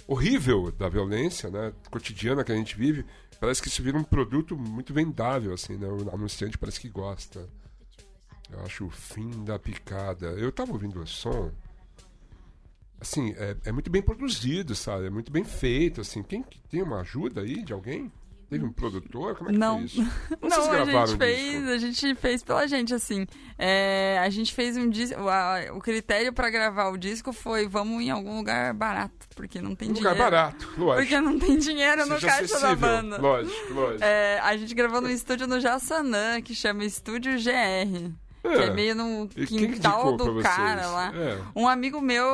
[0.06, 3.06] horrível da violência, né, cotidiana que a gente vive,
[3.38, 5.86] parece que isso vira um produto muito vendável, assim, né?
[5.86, 7.48] O anunciante parece que gosta.
[8.52, 10.26] Eu acho o fim da picada.
[10.28, 11.50] Eu tava ouvindo o som,
[13.00, 15.06] assim, é, é muito bem produzido, sabe?
[15.06, 16.22] É muito bem feito, assim.
[16.22, 18.10] Quem que tem uma ajuda aí de alguém?
[18.48, 19.36] Teve um produtor?
[19.36, 19.76] Como é que Não.
[19.76, 20.02] foi isso?
[20.40, 23.24] Como Não, a gente fez, a gente fez pela gente, assim.
[23.56, 25.16] É, a gente fez um disco.
[25.28, 29.76] a- O critério pra gravar o disco foi vamos em algum lugar barato, porque não
[29.76, 30.14] tem Um dinheiro.
[30.18, 30.96] lugar barato, lógico.
[31.08, 33.18] Porque não tem dinheiro no Seja caixa da acessível, banda.
[33.20, 34.02] Lógico, lógico.
[34.02, 38.10] É, a gente gravou no estúdio no Jassanã, que chama Estúdio GR.
[38.42, 41.12] Que é meio no quintal do cara lá.
[41.14, 41.38] É.
[41.54, 42.24] Um amigo meu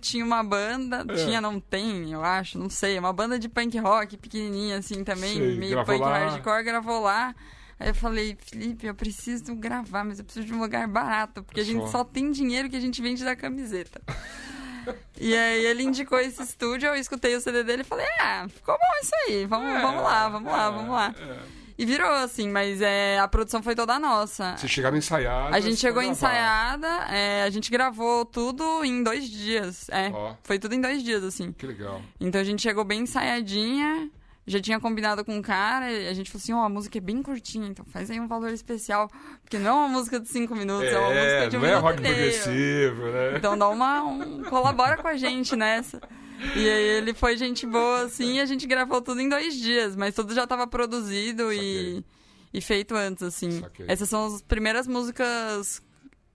[0.00, 1.14] tinha uma banda, É.
[1.24, 5.36] tinha, não tem, eu acho, não sei, uma banda de punk rock pequenininha assim também,
[5.36, 6.18] Sei, meio punk lá.
[6.18, 7.34] hardcore, gravou lá.
[7.78, 11.60] Aí eu falei, Felipe, eu preciso gravar, mas eu preciso de um lugar barato, porque
[11.60, 12.04] a gente Só.
[12.04, 14.00] tem dinheiro que a gente vende da camiseta.
[15.20, 18.74] e aí ele indicou esse estúdio, eu escutei o CD dele e falei, ah, ficou
[18.74, 21.14] bom isso aí, vamos, É, vamos lá, vamos lá, é, vamos lá.
[21.18, 21.61] é.
[21.78, 24.56] E virou assim, mas é, a produção foi toda nossa.
[24.56, 25.54] Vocês chegaram ensaiados.
[25.54, 29.88] A gente chegou ensaiada, é, a gente gravou tudo em dois dias.
[29.90, 30.34] É, Ó.
[30.42, 31.52] foi tudo em dois dias, assim.
[31.52, 32.02] Que legal.
[32.20, 34.10] Então a gente chegou bem ensaiadinha,
[34.46, 37.00] já tinha combinado com o cara, e a gente falou assim, ó, a música é
[37.00, 39.08] bem curtinha, então faz aí um valor especial.
[39.42, 41.74] Porque não é uma música de cinco minutos, é, uma música de um não é
[41.74, 43.36] rock progressivo, né?
[43.36, 44.02] Então dá uma.
[44.02, 46.00] Um, colabora com a gente nessa.
[46.56, 49.94] E aí ele foi gente boa, assim, e a gente gravou tudo em dois dias,
[49.96, 52.04] mas tudo já tava produzido e,
[52.52, 53.60] e feito antes, assim.
[53.60, 53.86] Saquei.
[53.88, 55.82] Essas são as primeiras músicas.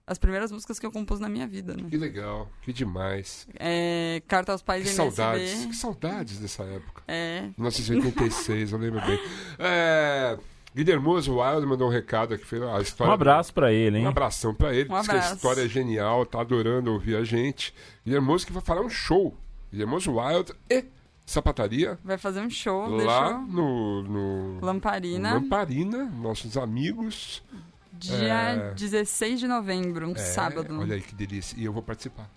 [0.06, 1.84] As primeiras músicas que eu compus na minha vida, né?
[1.90, 3.46] Que legal, que demais.
[3.60, 5.16] É, Carta aos Pais Que MSB.
[5.16, 7.04] saudades, que saudades dessa época.
[7.10, 7.42] É.
[7.58, 9.20] 1986, eu lembro bem.
[9.60, 10.38] É,
[10.74, 13.12] Guilhermoso Wild mandou um recado aqui, a história.
[13.12, 14.06] Um abraço pra ele, hein?
[14.06, 14.90] Um abração pra ele.
[14.90, 17.74] Um Diz que a história é genial, tá adorando ouvir a gente.
[18.06, 19.36] Guilhermoso que vai falar um show.
[19.72, 20.86] Guilhermoso Wild e
[21.26, 23.42] Sapataria Vai fazer um show, lá deixou.
[23.48, 27.44] no, no Lamparina, Lamparina, nossos amigos.
[27.94, 28.74] dia É.
[28.74, 30.80] 16 de novembro, um É, sábado.
[30.80, 31.58] Olha aí que delícia.
[31.60, 32.30] E eu vou participar.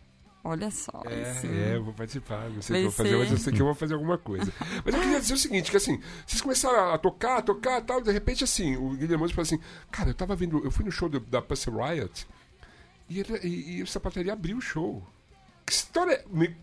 [0.43, 1.03] Olha só.
[1.05, 1.49] É, assim.
[1.49, 2.49] é, eu vou participar.
[2.49, 4.16] Não sei o que eu vou fazer, mas eu sei que eu vou fazer alguma
[4.18, 4.51] coisa.
[4.85, 7.85] Mas eu queria dizer o seguinte, que assim, vocês começaram a tocar, a tocar e
[7.85, 9.61] tal, de repente assim, o Guilherme falou assim,
[9.91, 12.26] cara, eu tava vendo, eu fui no show do- da Pussy Riot
[13.09, 15.07] e, ele, e, e o Sapataria abriu o show.
[15.66, 16.24] Que história...
[16.31, 16.57] Me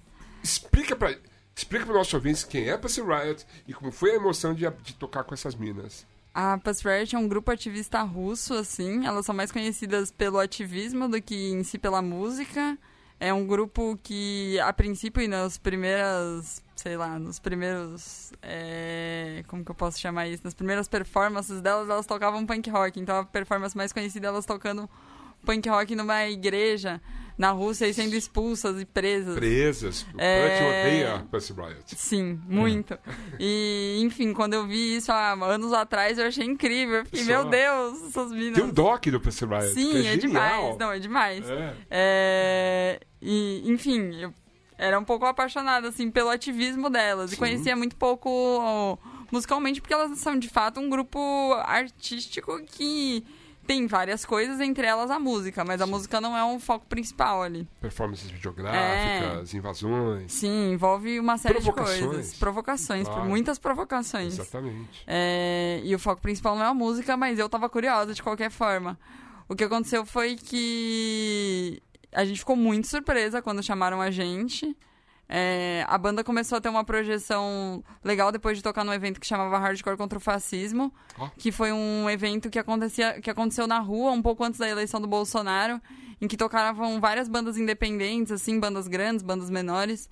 [0.43, 1.15] explica pra...
[1.55, 4.93] Explica para nossos ouvintes quem é Pussy Riot e como foi a emoção de, de
[4.93, 6.05] tocar com essas minas.
[6.39, 9.07] A Puss Riot é um grupo ativista russo, assim.
[9.07, 12.77] Elas são mais conhecidas pelo ativismo do que em si pela música.
[13.19, 18.31] É um grupo que, a princípio, e nas primeiras, sei lá, nos primeiros.
[18.43, 20.43] é, como que eu posso chamar isso?
[20.43, 22.99] Nas primeiras performances delas, elas tocavam punk rock.
[22.99, 24.87] Então a performance mais conhecida é elas tocando
[25.43, 27.01] punk rock numa igreja
[27.37, 29.35] na Rússia e sendo expulsas e presas.
[29.35, 30.05] Presas.
[30.17, 30.65] É.
[30.67, 31.95] Odeia Pussy Riot.
[31.95, 32.97] Sim, muito.
[33.39, 36.97] E, enfim, quando eu vi isso há anos atrás, eu achei incrível.
[36.97, 38.55] Eu fiquei, meu Deus, essas minas.
[38.55, 39.73] Tem um doc do Pussy Riot.
[39.73, 40.77] Sim, é, é, demais.
[40.77, 41.49] Não, é demais.
[41.49, 41.73] É.
[41.89, 44.33] É, E, enfim, eu
[44.77, 47.31] era um pouco apaixonada, assim, pelo ativismo delas.
[47.31, 47.35] Sim.
[47.35, 48.97] E conhecia muito pouco
[49.31, 51.19] musicalmente, porque elas são, de fato, um grupo
[51.65, 53.23] artístico que
[53.67, 55.63] tem várias coisas, entre elas a música.
[55.65, 57.67] Mas a música não é um foco principal ali.
[57.81, 60.31] Performances videográficas, invasões.
[60.31, 62.33] Sim, envolve uma série de coisas.
[62.35, 63.25] Provocações, Claro.
[63.25, 64.33] muitas provocações.
[64.39, 65.03] Exatamente.
[65.05, 68.49] É, e o foco principal não é a música, mas eu tava curiosa de qualquer
[68.49, 68.97] forma.
[69.49, 74.75] O que aconteceu foi que a gente ficou muito surpresa quando chamaram a gente.
[75.29, 79.27] É, a banda começou a ter uma projeção legal depois de tocar num evento que
[79.27, 81.29] chamava Hardcore contra o Fascismo, Ó.
[81.37, 85.01] que foi um evento que, acontecia, que aconteceu na rua um pouco antes da eleição
[85.01, 85.81] do Bolsonaro,
[86.21, 90.09] em que tocavam várias bandas independentes, assim, bandas grandes, bandas menores.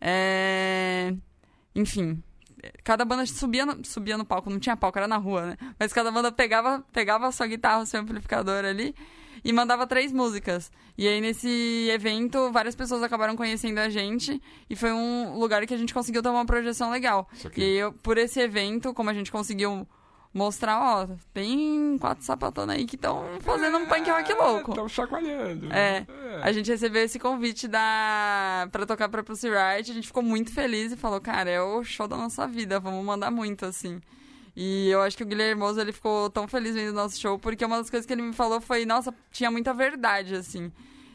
[0.00, 1.14] É,
[1.74, 2.22] Enfim,
[2.84, 5.56] cada banda subia no, subia no palco, não tinha palco, era na rua, né?
[5.78, 8.94] Mas cada banda pegava, pegava a sua guitarra, o seu amplificador ali
[9.44, 10.70] e mandava três músicas.
[10.96, 15.74] E aí nesse evento, várias pessoas acabaram conhecendo a gente e foi um lugar que
[15.74, 17.28] a gente conseguiu ter uma projeção legal.
[17.56, 19.86] E aí, eu, por esse evento, como a gente conseguiu
[20.32, 24.70] mostrar, ó, tem quatro sapatonas aí que estão fazendo um punk rock louco.
[24.72, 25.72] Estão chacoalhando.
[25.72, 26.06] É,
[26.42, 28.68] a gente recebeu esse convite da...
[28.70, 31.82] pra tocar pra Pussy Riot, a gente ficou muito feliz e falou, cara, é o
[31.82, 34.00] show da nossa vida, vamos mandar muito, assim.
[34.54, 37.64] E eu acho que o Guilhermoso, ele ficou tão feliz vendo o nosso show, porque
[37.64, 40.70] uma das coisas que ele me falou foi, nossa, tinha muita verdade, assim.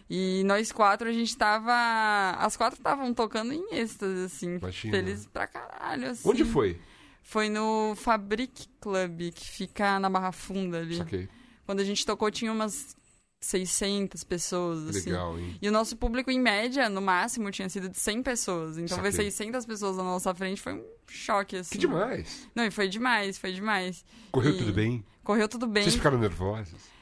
[0.10, 2.36] E nós quatro, a gente tava...
[2.40, 4.98] As quatro estavam tocando em êxtase, assim, Imagina.
[4.98, 6.28] felizes pra caralho, assim.
[6.28, 6.80] Onde foi?
[7.22, 10.98] Foi no Fabric Club, que fica na Barra Funda ali.
[10.98, 11.30] Saquei.
[11.66, 12.96] Quando a gente tocou, tinha umas
[13.42, 15.10] 600 pessoas, assim.
[15.10, 15.58] Legal, hein?
[15.62, 18.78] E o nosso público, em média, no máximo, tinha sido de 100 pessoas.
[18.78, 19.32] Então ver Saquei.
[19.32, 21.72] 600 pessoas na nossa frente foi um choque, assim.
[21.72, 22.48] Que demais.
[22.54, 24.06] Não, e foi demais, foi demais.
[24.32, 25.04] Correu E tudo bem?
[25.24, 25.84] Correu tudo bem.
[25.84, 26.93] Vocês ficaram nervosos?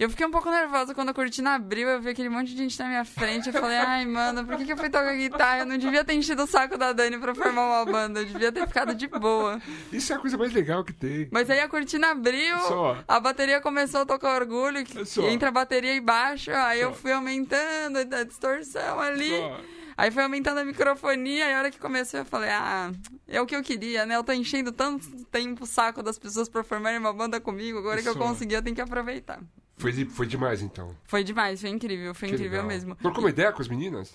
[0.00, 2.78] Eu fiquei um pouco nervosa quando a cortina abriu, eu vi aquele monte de gente
[2.78, 3.48] na minha frente.
[3.48, 5.58] Eu falei, ai, mano, por que, que eu fui tocar guitarra?
[5.58, 8.20] Eu não devia ter enchido o saco da Dani pra formar uma banda.
[8.20, 9.60] Eu devia ter ficado de boa.
[9.92, 11.28] Isso é a coisa mais legal que tem.
[11.30, 12.96] Mas aí a cortina abriu, Só.
[13.06, 16.96] a bateria começou a tocar orgulho, que entra a bateria e baixo, aí eu Só.
[16.96, 19.36] fui aumentando a distorção ali.
[19.36, 19.60] Só.
[19.98, 22.90] Aí foi aumentando a microfonia, e a hora que começou eu falei, ah,
[23.28, 24.16] é o que eu queria, né?
[24.16, 28.00] Eu tô enchendo tanto tempo o saco das pessoas pra formarem uma banda comigo, agora
[28.00, 29.38] que eu consegui, eu tenho que aproveitar.
[29.80, 30.94] Foi, de- foi demais, então.
[31.04, 32.68] Foi demais, foi incrível, foi Que incrível legal.
[32.68, 32.94] mesmo.
[32.96, 34.12] Trocou uma ideia com as meninas?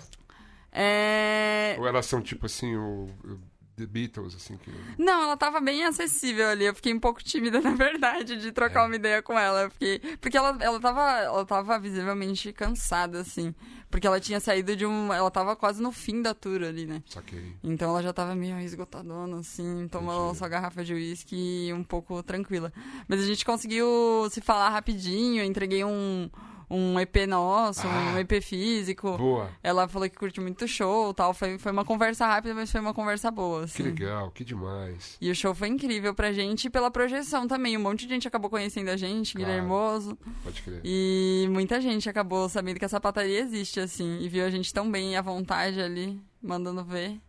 [0.72, 1.76] É...
[1.80, 3.40] Ou elas são tipo assim, o, o
[3.76, 4.72] The Beatles, assim, que...
[4.98, 6.66] Não, ela tava bem acessível ali.
[6.66, 8.86] Eu fiquei um pouco tímida, na verdade, de trocar É.
[8.88, 9.70] uma ideia com ela.
[9.70, 10.00] Fiquei...
[10.22, 13.54] Porque ela, ela, tava, ela tava visivelmente cansada, assim.
[13.90, 15.14] Porque ela tinha saído de um.
[15.14, 17.02] Ela tava quase no fim da tour ali, né?
[17.08, 17.54] Saquei.
[17.64, 20.38] Então ela já tava meio esgotadona, assim, tomando Entendi.
[20.40, 22.74] sua garrafa de uísque um pouco tranquila.
[23.08, 23.88] Mas a gente conseguiu
[24.32, 26.30] se falar rapidinho, entreguei um,
[26.70, 28.20] um EP nosso, um Ah.
[28.20, 29.18] EP físico.
[29.18, 29.50] Boa.
[29.64, 31.34] Ela falou que curte muito o show tal.
[31.34, 33.84] Foi, foi uma conversa rápida, mas foi uma conversa boa, Que assim.
[33.84, 35.18] legal, que demais.
[35.22, 37.78] E o show foi incrível pra gente e pela projeção também.
[37.78, 39.46] Um monte de gente acabou conhecendo a gente, Claro.
[39.52, 40.18] Guilhermoso.
[40.44, 40.82] Pode crer.
[40.84, 44.20] E muita gente acabou sabendo que essa pataria existe, assim.
[44.22, 47.20] E viu a gente tão bem à vontade ali, mandando ver.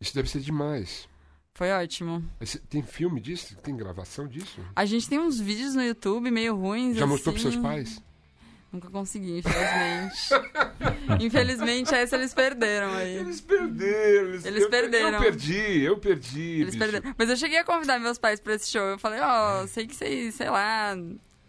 [0.00, 1.08] Isso deve ser demais.
[1.52, 2.24] Foi ótimo.
[2.70, 3.54] Tem filme disso?
[3.56, 4.60] Tem gravação disso?
[4.74, 6.96] A gente tem uns vídeos no YouTube meio ruins.
[6.96, 7.12] Já assim.
[7.12, 8.00] mostrou pros seus pais?
[8.72, 10.30] Nunca consegui, infelizmente.
[11.20, 13.16] infelizmente, essa eles perderam aí.
[13.16, 14.28] Eles perderam.
[14.28, 15.12] Eles, Eles eu, perderam.
[15.14, 16.60] Eu perdi, eu perdi.
[16.60, 16.78] Eles bicho.
[16.78, 17.14] perderam.
[17.18, 18.82] Mas eu cheguei a convidar meus pais pra esse show.
[18.82, 20.96] Eu falei, ó, sei que vocês, sei lá,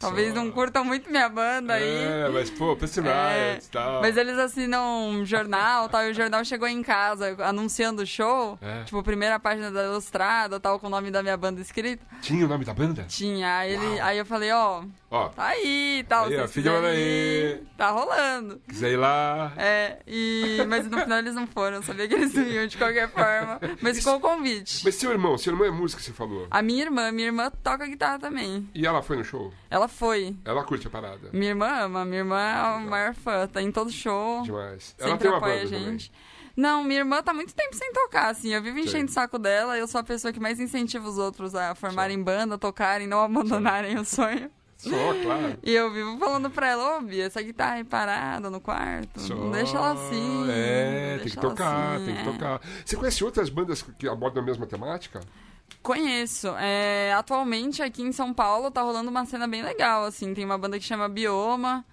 [0.02, 2.04] talvez não curtam muito minha banda aí.
[2.04, 4.02] É, mas pô, Pussy É, Riot e tal.
[4.02, 8.58] Mas eles assinam um jornal tal, e o jornal chegou em casa anunciando o show.
[8.62, 8.84] É.
[8.84, 12.06] Tipo, primeira página da Ilustrada, tal, com o nome da minha banda escrito.
[12.22, 13.06] Tinha o nome da banda?
[13.08, 13.58] Tinha.
[13.58, 14.84] Aí, ele, aí eu falei, ó,
[15.14, 16.28] Ó, tá aí tal.
[16.28, 17.62] Aí, ó, quiser olha aí.
[17.78, 18.62] Tá rolando.
[18.66, 19.52] quiser ir lá.
[19.58, 20.64] É, e...
[20.70, 23.60] mas no final eles não foram, eu sabia que eles não iam de qualquer forma.
[23.82, 24.82] Mas ficou o convite.
[24.86, 26.48] Mas seu irmão, seu irmão é música, você falou.
[26.50, 28.70] A minha irmã, minha irmã toca guitarra também.
[28.74, 29.52] E ela foi no show?
[29.70, 30.36] Ela foi.
[30.44, 31.30] Ela curte a parada.
[31.32, 34.42] Minha irmã ama, minha irmã é a maior fã, tá em todo show.
[34.42, 34.96] Demais.
[34.98, 35.92] Ela Sempre tem uma apoia banda a também.
[35.92, 36.12] gente.
[36.56, 38.54] Não, minha irmã tá muito tempo sem tocar, assim.
[38.54, 41.56] Eu vivo enchendo o saco dela, eu sou a pessoa que mais incentiva os outros
[41.56, 44.50] a formarem banda, tocarem, não abandonarem o sonho.
[44.78, 44.90] Só,
[45.24, 45.58] claro.
[45.64, 49.36] E eu vivo falando pra ela, ô Bia, essa guitarra aí parada no quarto, Só.
[49.36, 50.48] não deixa ela assim.
[50.50, 52.32] É, tem que tocar, assim, tem que é.
[52.32, 52.62] tocar.
[52.84, 55.22] Você conhece outras bandas que abordam a mesma temática?
[55.82, 56.50] Conheço.
[56.60, 60.34] É, atualmente aqui em São Paulo tá rolando uma cena bem legal, assim.
[60.34, 61.84] Tem uma banda que chama Bioma,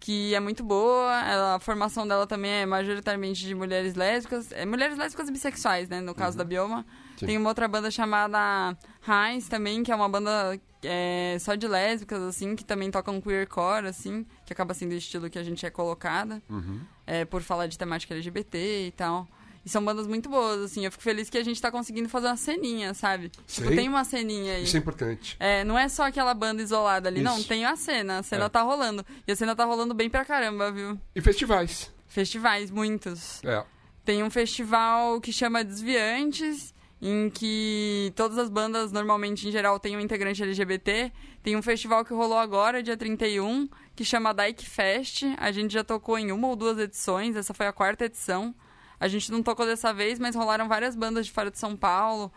[0.00, 1.12] que é muito boa.
[1.26, 4.50] Ela- a formação dela também é majoritariamente de mulheres lésbicas.
[4.52, 6.00] É, mulheres lésbicas e bissexuais, né?
[6.00, 6.78] No caso da Bioma.
[6.78, 6.84] Uhum.
[7.18, 7.26] Sim.
[7.26, 8.76] Tem uma outra banda chamada
[9.06, 13.86] Heinz também, que é uma banda é, só de lésbicas, assim, que também tocam queercore,
[13.86, 16.80] assim, que acaba sendo o estilo que a gente é colocada, Uhum.
[17.06, 19.26] é, por falar de temática LGBT e tal.
[19.64, 20.84] E são bandas muito boas, assim.
[20.84, 23.30] Eu fico feliz que a gente tá conseguindo fazer uma ceninha, sabe?
[23.30, 23.76] Tipo, Sei.
[23.76, 24.64] tem uma ceninha aí.
[24.64, 25.36] Isso é importante.
[25.40, 27.38] É, não é só aquela banda isolada ali, não.
[27.38, 27.48] Isso.
[27.48, 28.18] Tem a cena.
[28.18, 28.48] A cena É.
[28.50, 29.04] tá rolando.
[29.26, 31.00] E a cena tá rolando bem pra caramba, viu?
[31.14, 31.90] E festivais.
[32.06, 33.42] Festivais, muitos.
[33.42, 33.64] É.
[34.04, 39.96] Tem um festival que chama Desviantes, em que todas as bandas, normalmente, em geral, têm
[39.96, 41.10] um integrante LGBT.
[41.42, 45.22] Tem um festival que rolou agora, dia 31, que chama Dyke Fest.
[45.38, 48.54] A gente já tocou em uma ou duas edições, essa foi a quarta edição.
[49.00, 52.32] A gente não tocou dessa vez, mas rolaram várias bandas de fora de São Paulo.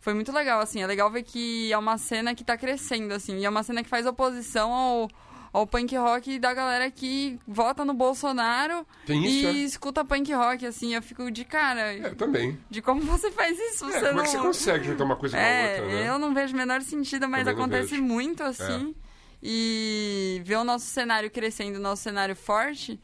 [0.00, 0.82] Foi muito legal, assim.
[0.82, 3.38] É legal ver que é uma cena que tá crescendo, assim.
[3.38, 5.08] E é uma cena que faz oposição ao,
[5.52, 9.52] ao punk rock da galera que vota no Bolsonaro Tem isso, e é?
[9.64, 10.94] escuta punk rock, assim.
[10.94, 12.58] Eu fico de cara É, também.
[12.68, 13.84] de como você faz isso.
[13.86, 14.20] É, Você como não...
[14.20, 16.08] é que você consegue juntar uma coisa com a É, outra, né?
[16.08, 17.94] eu não vejo o menor sentido, mas Também acontece.
[17.94, 17.98] É.
[18.00, 18.94] muito assim.
[19.44, 23.00] E ver o nosso cenário crescendo, o nosso cenário forte,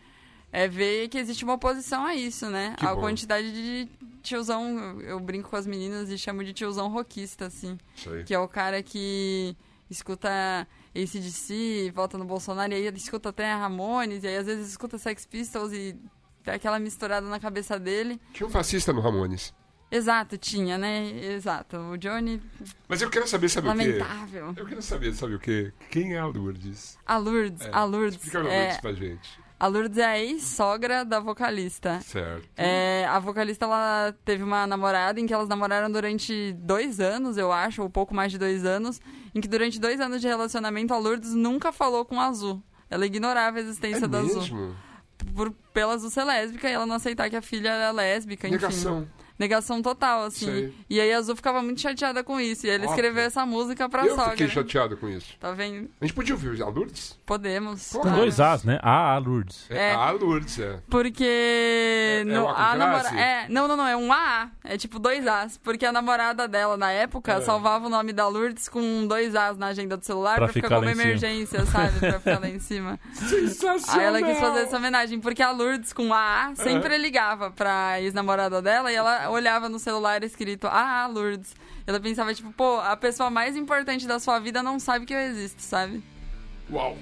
[0.52, 2.74] é ver que existe uma oposição a isso, né?
[2.78, 3.00] Que a bom.
[3.02, 3.88] quantidade de
[4.22, 7.78] tiozão, eu- brinco com as meninas e chamo de tiozão rockista, assim.
[7.96, 8.24] Isso aí.
[8.24, 9.56] Que é o cara que
[9.90, 10.28] escuta
[10.94, 14.98] ACDC, vota no Bolsonaro, e aí ele escuta até Ramones, e aí às vezes escuta
[14.98, 15.96] Sex Pistols e
[16.44, 18.20] tem aquela misturada na cabeça dele.
[18.32, 19.54] Tinha um fascista no Ramones.
[19.90, 21.08] Exato, tinha, né?
[21.34, 21.78] Exato.
[21.78, 22.42] O Johnny,
[22.86, 23.78] Mas eu quero saber, sabe o quê?
[23.78, 24.54] lamentável.
[24.54, 25.72] Eu quero saber, sabe o quê?
[25.90, 26.98] Quem é a Lourdes?
[27.06, 28.16] A Lourdes, É, a Lourdes.
[28.16, 29.40] Explica a é, Lourdes pra gente.
[29.60, 32.00] A Lourdes é a ex-sogra da vocalista.
[32.02, 32.48] Certo.
[32.56, 37.50] É, a vocalista ela teve uma namorada em que elas namoraram durante dois anos, eu
[37.52, 39.00] acho, ou pouco mais de dois anos,
[39.34, 42.62] em que durante dois anos de relacionamento a Lourdes nunca falou com a Azul.
[42.90, 44.40] Ela ignorava a existência É da Azul.
[44.40, 44.76] mesmo?
[45.34, 48.56] Por, pela Azul ser lésbica e ela não aceitar que a filha era lésbica, enfim.
[48.56, 49.08] Negação.
[49.38, 50.46] Negação total, assim.
[50.46, 50.74] Sei.
[50.90, 52.66] E aí a Azul ficava muito chateada com isso.
[52.66, 52.90] E ele Óbvio.
[52.96, 54.30] escreveu essa música pra eu sogra.
[54.32, 55.34] fiquei chateado com isso.
[55.38, 55.88] Tá vendo?
[56.00, 57.16] A gente podia ouvir a Lourdes?
[57.24, 57.92] Podemos.
[57.92, 58.16] Com claro.
[58.16, 58.78] dois As, né?
[58.82, 59.66] A, A, Lourdes.
[59.70, 59.94] É, É.
[59.94, 60.80] a Lourdes, é.
[60.90, 63.08] Porque é no, o A a namora...
[63.20, 66.76] é, não, não, não, é um AA, é tipo dois As, porque a namorada dela
[66.76, 67.40] na época É.
[67.40, 70.68] salvava o nome da Lourdes com dois As na agenda do celular Pra pra, ficar
[70.68, 71.98] ficar como emergência, sabe?
[72.00, 72.98] Pra ficar lá em cima.
[73.12, 74.00] Sensacional!
[74.00, 78.60] Aí ela quis fazer essa homenagem, porque a Lourdes com AA sempre ligava pra ex-namorada
[78.60, 81.54] dela e ela olhava no celular escrito AA Lourdes.
[81.86, 85.20] Ela pensava, tipo, pô, a pessoa mais importante da sua vida não sabe que eu
[85.20, 86.02] existo, sabe?
[86.70, 86.96] Uau!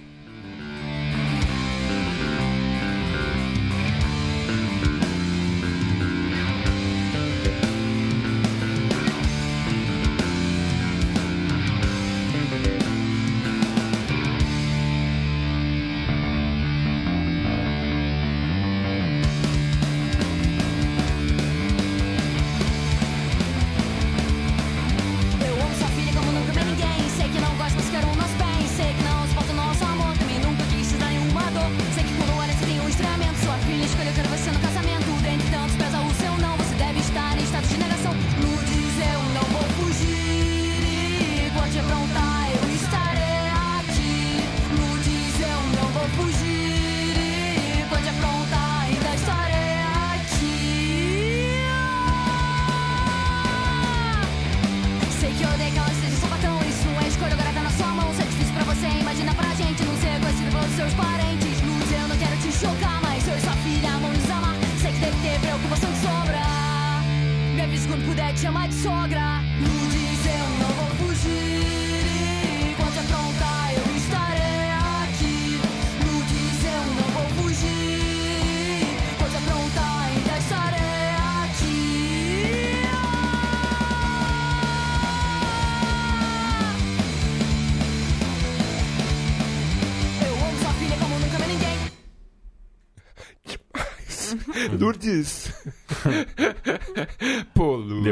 [95.06, 95.55] Lourdes.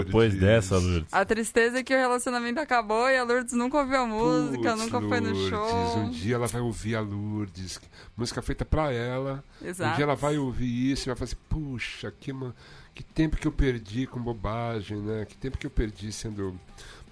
[0.04, 0.34] Pô, Lourdes.
[0.34, 1.12] Depois dessa, Lourdes.
[1.12, 4.84] A tristeza é que o relacionamento acabou e a Lourdes nunca ouviu a música, Putz,
[4.84, 5.98] nunca foi no show.
[5.98, 7.80] Um dia ela vai ouvir a Lourdes,
[8.16, 9.42] música feita pra ela.
[9.62, 9.96] Um Exato.
[9.96, 12.54] dia ela vai ouvir isso e vai falar assim, puxa, que, ma-
[12.94, 15.24] que tempo que eu perdi com bobagem, né?
[15.24, 16.58] Que tempo que eu perdi sendo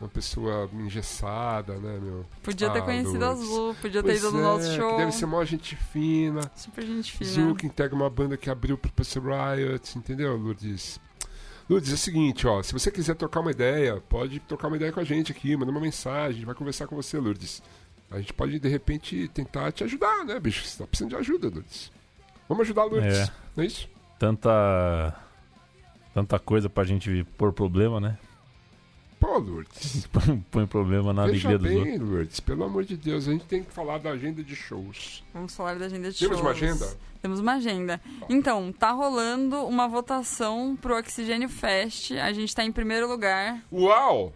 [0.00, 2.26] uma pessoa engessada, né, meu?
[2.42, 3.46] Podia ter Ah, conhecido a Lourdes.
[3.48, 4.96] Zulu, podia ter Pois ido no é, nosso que show.
[4.96, 6.50] Deve ser maior gente fina.
[6.56, 7.30] Super gente fina.
[7.30, 11.00] Zu, que integra uma banda que abriu pro Pussy Riot, entendeu, Lourdes?
[11.68, 14.92] Lourdes, é o seguinte, ó, se você quiser trocar uma ideia, pode trocar uma ideia
[14.92, 17.62] com a gente aqui, manda uma mensagem, a gente vai conversar com você, Lourdes.
[18.10, 20.64] A gente pode, de repente, tentar te ajudar, né, bicho?
[20.66, 21.90] Você tá precisando de ajuda, Lourdes.
[22.48, 23.32] Vamos ajudar a Lourdes, É.
[23.56, 23.88] não é isso?
[24.18, 25.16] Tanta.
[26.12, 28.18] Tanta coisa pra gente pôr problema, né?
[29.22, 30.08] Pô, Lourdes.
[30.50, 31.98] Põe problema na Veja alegria dos outros.
[32.00, 35.22] bem, Lourdes, pelo amor de Deus, a gente tem que falar da agenda de shows.
[35.32, 36.62] Vamos falar da agenda de Temos uma shows.
[36.80, 36.96] agenda?
[37.22, 38.00] Temos uma agenda.
[38.28, 42.10] Então, tá rolando uma votação pro Oxigênio Fest.
[42.12, 43.60] A gente tá em primeiro lugar.
[43.72, 44.32] Uau!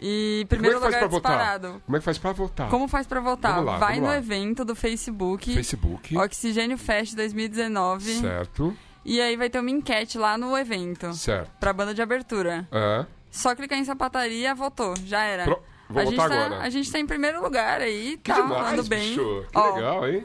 [0.00, 1.38] E primeiro Como é que faz lugar pra votar?
[1.54, 1.82] disparado.
[1.86, 2.68] Como é que faz pra votar?
[2.70, 3.52] Como faz pra votar?
[3.54, 4.18] Vamos lá, Vai vamos no lá.
[4.18, 8.14] evento do Facebook, Facebook, Oxigênio Fest 2019.
[8.20, 11.12] certo, E aí vai ter uma enquete lá no evento.
[11.14, 11.52] certo.
[11.60, 12.68] Pra banda de abertura.
[12.72, 13.06] É.
[13.34, 14.94] Só clicar em sapataria, votou.
[15.04, 15.44] Já era.
[15.44, 16.58] Pro- Vou a, gente tá, agora.
[16.62, 19.08] a gente tá em primeiro lugar aí, Que tá demais, rolando bem.
[19.10, 19.44] bicho.
[19.52, 20.24] Que Ó, legal, hein?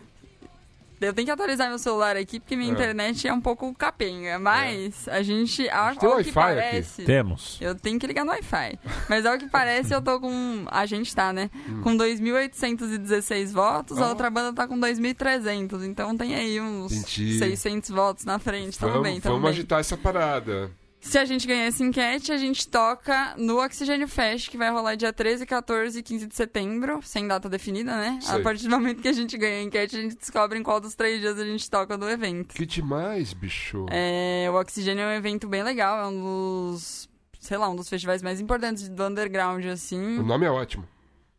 [1.02, 2.74] Eu tenho que atualizar meu celular aqui, porque minha É.
[2.74, 4.38] internet é um pouco capenga.
[4.38, 5.68] Mas a gente.
[5.70, 6.34] Ao, tem ao que Wi-Fi aqui.
[6.34, 7.04] parece.
[7.06, 7.58] Temos.
[7.62, 8.78] Eu tenho que ligar no Wi-Fi.
[9.10, 10.66] Mas ao que parece, eu tô com.
[10.70, 11.50] A gente tá, né?
[11.84, 14.06] Com 2.816 votos, a Hum.
[14.06, 14.10] Ó.
[14.10, 15.84] outra banda tá com 2.300.
[15.86, 17.38] Então tem aí uns Entendi.
[17.40, 18.78] 600 votos na frente.
[18.80, 19.52] Vamos tamo vamos bem.
[19.52, 20.70] agitar essa parada.
[21.02, 24.96] Se a gente ganhar essa enquete, a gente toca no Oxigênio Fest, que vai rolar
[24.96, 28.20] dia 13, 14 e 15 de setembro, sem data definida, né?
[28.22, 28.36] Sei.
[28.36, 30.80] A partir do momento que a gente ganha a enquete, a gente descobre em qual
[30.82, 32.54] dos três dias a gente toca no evento.
[32.54, 33.86] Que demais, bicho.
[33.90, 37.88] É, o Oxigênio é um evento bem legal, é um dos, sei lá, um dos
[37.88, 40.20] festivais mais importantes do underground, O assim.
[40.22, 40.86] nome é ótimo.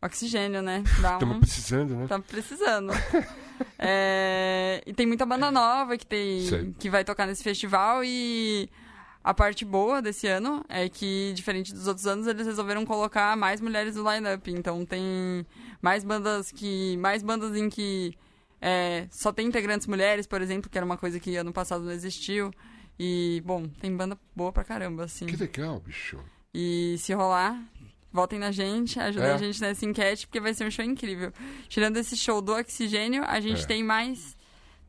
[0.01, 0.83] Oxigênio, né?
[1.13, 1.39] Estamos um...
[1.39, 2.07] precisando, né?
[2.07, 2.91] Tá precisando.
[3.77, 6.73] É, E tem muita banda nova que, tem, Sei.
[6.79, 8.67] que vai tocar nesse festival e
[9.23, 13.61] a parte boa desse ano é que, diferente dos outros anos, eles resolveram colocar mais
[13.61, 14.51] mulheres no line-up.
[14.51, 15.45] Então tem
[15.81, 16.97] mais bandas que.
[16.97, 18.17] Mais bandas em que
[18.59, 21.91] é, só tem integrantes mulheres, por exemplo, que era uma coisa que ano passado não
[21.91, 22.51] existiu.
[22.99, 25.25] E, bom, tem banda boa pra caramba, assim.
[25.25, 26.19] Que legal, bicho.
[26.53, 27.59] E se rolar,
[28.11, 29.33] votem na gente, ajudem É.
[29.33, 31.31] a gente nessa enquete, porque vai ser um show incrível.
[31.67, 33.65] Tirando esse show do Oxigênio, a gente É.
[33.65, 34.37] tem mais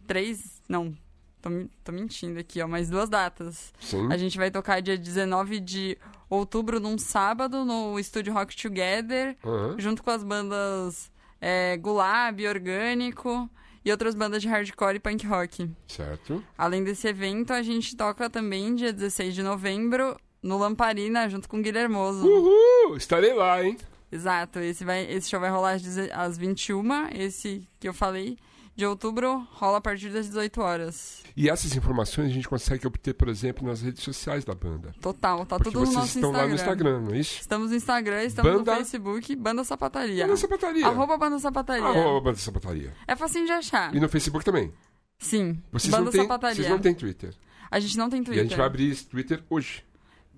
[0.06, 0.60] três.
[0.68, 0.94] Não,
[1.43, 1.51] tô,
[1.84, 3.72] tô mentindo aqui, ó, mais duas datas.
[3.80, 4.11] Sim.
[4.11, 5.99] A gente vai tocar dia 19 de
[6.30, 9.74] outubro, num sábado, no Estúdio Rock Together, Aham.
[9.78, 13.51] junto com as bandas é, Gulab, Orgânico
[13.84, 15.68] e outras bandas de hardcore e punk rock.
[15.88, 16.43] Certo.
[16.57, 21.59] Além desse evento, a gente toca também dia 16 de novembro no Lamparina, junto com
[21.59, 22.26] o Guilhermoso.
[22.26, 22.97] Uhul!
[22.97, 23.76] Estarei lá, hein?
[24.11, 28.36] Exato, esse, vai, esse show vai rolar às, às 21, esse que eu falei.
[28.74, 31.22] De outubro rola a partir das 18 horas.
[31.36, 34.94] E essas informações a gente consegue obter, por exemplo, nas redes sociais da banda.
[35.00, 36.42] Total, tá Porque tudo no vocês nosso estão Instagram.
[36.42, 37.40] lá no Instagram, não é isso?
[37.40, 40.24] Estamos no Instagram, estamos Banda- no Facebook, Banda Sapataria.
[40.26, 40.86] Banda Sapataria.
[40.86, 41.84] Arroba Banda Sapataria.
[41.84, 42.94] Arroba Banda Sapataria.
[43.06, 43.94] É facinho de achar.
[43.94, 44.72] E no Facebook também.
[45.18, 46.56] Sim, Vocês Banda não, têm, Sapataria.
[46.56, 47.34] vocês não têm Twitter.
[47.70, 48.44] A gente não tem E Twitter.
[48.44, 49.84] a gente vai abrir esse Twitter hoje.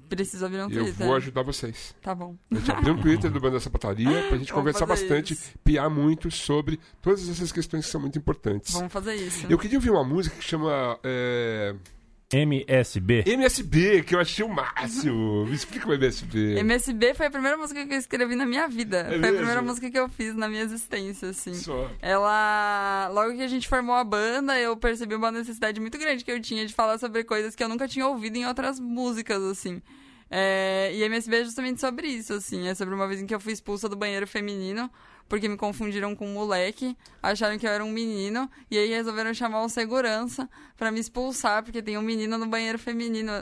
[0.09, 1.07] Precisa abrir um E eu Twitter.
[1.07, 1.95] vou ajudar vocês.
[2.03, 2.37] Tá bom.
[2.51, 5.53] A gente abriu um Twitter do Banda Sapataria pra gente Vamos conversar bastante, isso.
[5.65, 8.73] piar muito sobre todas essas questões que são muito importantes.
[8.75, 9.47] Vamos fazer isso.
[9.49, 11.75] Eu queria ouvir uma música que chama é,
[12.35, 13.25] MSB.
[13.27, 15.47] MSB, que eu achei o máximo.
[15.47, 16.59] Me explica o MSB.
[16.59, 19.05] MSB foi a primeira música que eu escrevi na minha vida.
[19.05, 19.35] foi É mesmo?
[19.35, 21.55] a primeira música que eu fiz na minha existência, assim.
[21.55, 21.91] Só.
[22.03, 23.09] Ela.
[23.13, 26.41] Logo que a gente formou a banda, eu percebi uma necessidade muito grande que eu
[26.41, 29.81] tinha de falar sobre coisas que eu nunca tinha ouvido em outras músicas, assim.
[30.31, 32.67] É, E MSB é justamente sobre isso, assim.
[32.67, 34.91] É sobre uma vez em que eu fui expulsa do banheiro feminino,
[35.29, 39.33] porque me confundiram com um moleque, acharam que eu era um menino, e aí resolveram
[39.35, 43.33] chamar um segurança pra me expulsar, porque tem um menino no banheiro feminino.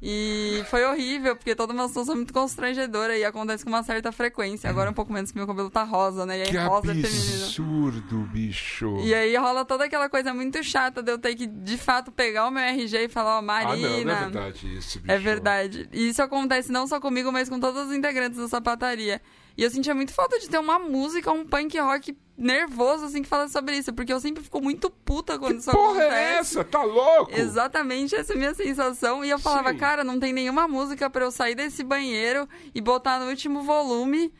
[0.00, 4.70] E foi horrível, porque toda uma situação muito constrangedora e acontece com uma certa frequência.
[4.70, 6.38] Agora um pouco menos que meu cabelo tá rosa, né?
[6.38, 7.44] E aí Que rosa é feminino.
[7.44, 8.96] absurdo, bicho.
[9.00, 12.46] E aí rola toda aquela coisa muito chata de eu ter que, de fato, pegar
[12.46, 13.88] o meu RG e falar, ó, ah, Marina.
[13.88, 15.10] não, não é verdade isso, bicho.
[15.12, 15.88] É verdade.
[15.92, 19.20] E isso acontece não só comigo, mas com todos os integrantes da sapataria.
[19.58, 23.28] E eu sentia muito falta de ter uma música, um punk rock nervoso, assim, que
[23.28, 23.92] fala sobre isso.
[23.92, 26.14] Porque eu sempre fico muito puta quando Que isso porra acontece.
[26.14, 26.64] é essa?
[26.64, 27.32] Tá louco?
[27.36, 29.24] Exatamente essa é a minha sensação.
[29.24, 29.78] E eu falava, Sim.
[29.78, 34.32] cara, não tem nenhuma música pra eu sair desse banheiro e botar no último volume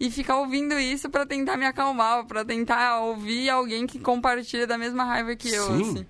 [0.00, 4.76] e ficar ouvindo isso pra tentar me acalmar, pra tentar ouvir alguém que compartilha da
[4.76, 5.82] mesma raiva que eu, Sim.
[5.82, 6.06] assim.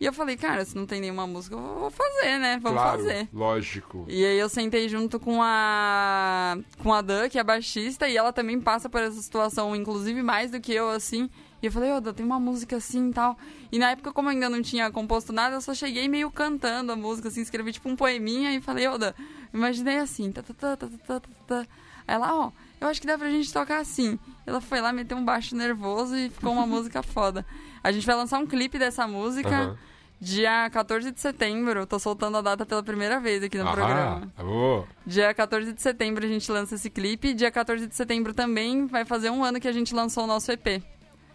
[0.00, 2.58] E eu falei, cara, se não tem nenhuma música, eu vou fazer, né?
[2.62, 3.28] Vamos claro, fazer.
[3.32, 4.04] lógico.
[4.08, 8.32] E aí eu sentei junto com a com a Dan, que é baixista, e ela
[8.32, 11.28] também passa por essa situação, inclusive mais do que eu, assim.
[11.60, 13.36] E eu falei, ô, Dan, tem uma música assim e tal.
[13.72, 16.92] E na época, como eu ainda não tinha composto nada, eu só cheguei meio cantando
[16.92, 19.12] a música, assim, escrevi tipo um poeminha e falei, ô, Dan,
[19.52, 21.66] imaginei assim, tá, tá, tá, tá, tá, tá, tá.
[22.06, 24.16] Aí ela, ó, eu acho que dá pra gente tocar assim.
[24.46, 27.44] Ela foi lá, meteu um baixo nervoso e ficou uma música foda.
[27.82, 29.76] A gente vai lançar um clipe dessa música.
[30.20, 34.32] Dia 14 de setembro, tô soltando a data pela primeira vez aqui no Ah, programa.
[34.40, 37.32] ô, Dia 14 de setembro a gente lança esse clipe.
[37.32, 40.50] Dia 14 de setembro também vai fazer um ano que a gente lançou o nosso
[40.50, 40.82] EP.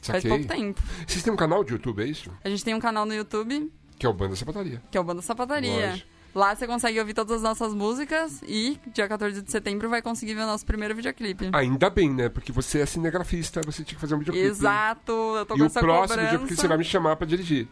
[0.02, 0.30] Faz saquei.
[0.30, 0.82] pouco tempo.
[1.08, 2.30] Vocês têm um canal de YouTube, é isso?
[2.44, 4.82] A gente tem um canal no YouTube, Que é o Banda Sapataria.
[4.92, 5.90] que é o Banda Sapataria.
[5.92, 6.10] Lógico.
[6.36, 10.34] Lá você consegue ouvir todas as nossas músicas e dia 14 de setembro vai conseguir
[10.34, 11.50] ver o nosso primeiro videoclipe.
[11.54, 12.28] Ainda bem, né?
[12.28, 14.48] Porque você é cinegrafista, você tinha que fazer um videoclipe.
[14.48, 16.22] Exato, eu tô E com o essa próximo cobrança.
[16.32, 17.68] videoclipe você vai me chamar pra dirigir.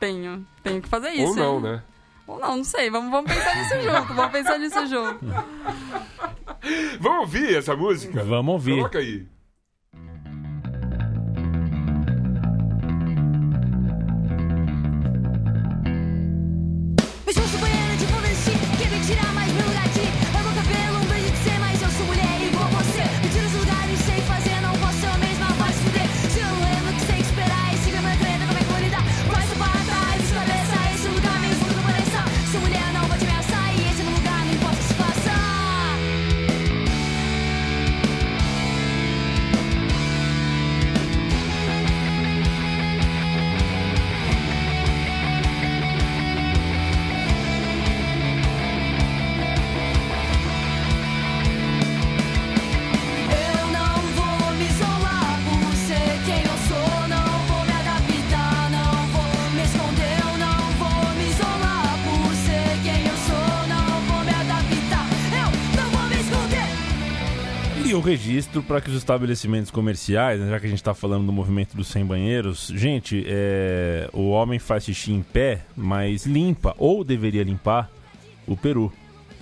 [0.00, 1.28] Tenho, tenho que fazer isso.
[1.28, 1.62] Ou não, hein?
[1.62, 1.82] né?
[2.26, 2.88] Ou não, não sei.
[2.90, 5.24] Vamos, vamos pensar nisso junto, vamos pensar nisso junto.
[7.00, 8.24] Vamos ouvir essa música?
[8.24, 8.76] Vamos ouvir.
[8.76, 9.26] Coloca aí.
[68.06, 71.76] Registro para que os estabelecimentos comerciais, né, já que a gente está falando do movimento
[71.76, 77.42] dos sem banheiros, gente, é, o homem faz xixi em pé, mas limpa, ou deveria
[77.42, 77.90] limpar,
[78.46, 78.92] o peru.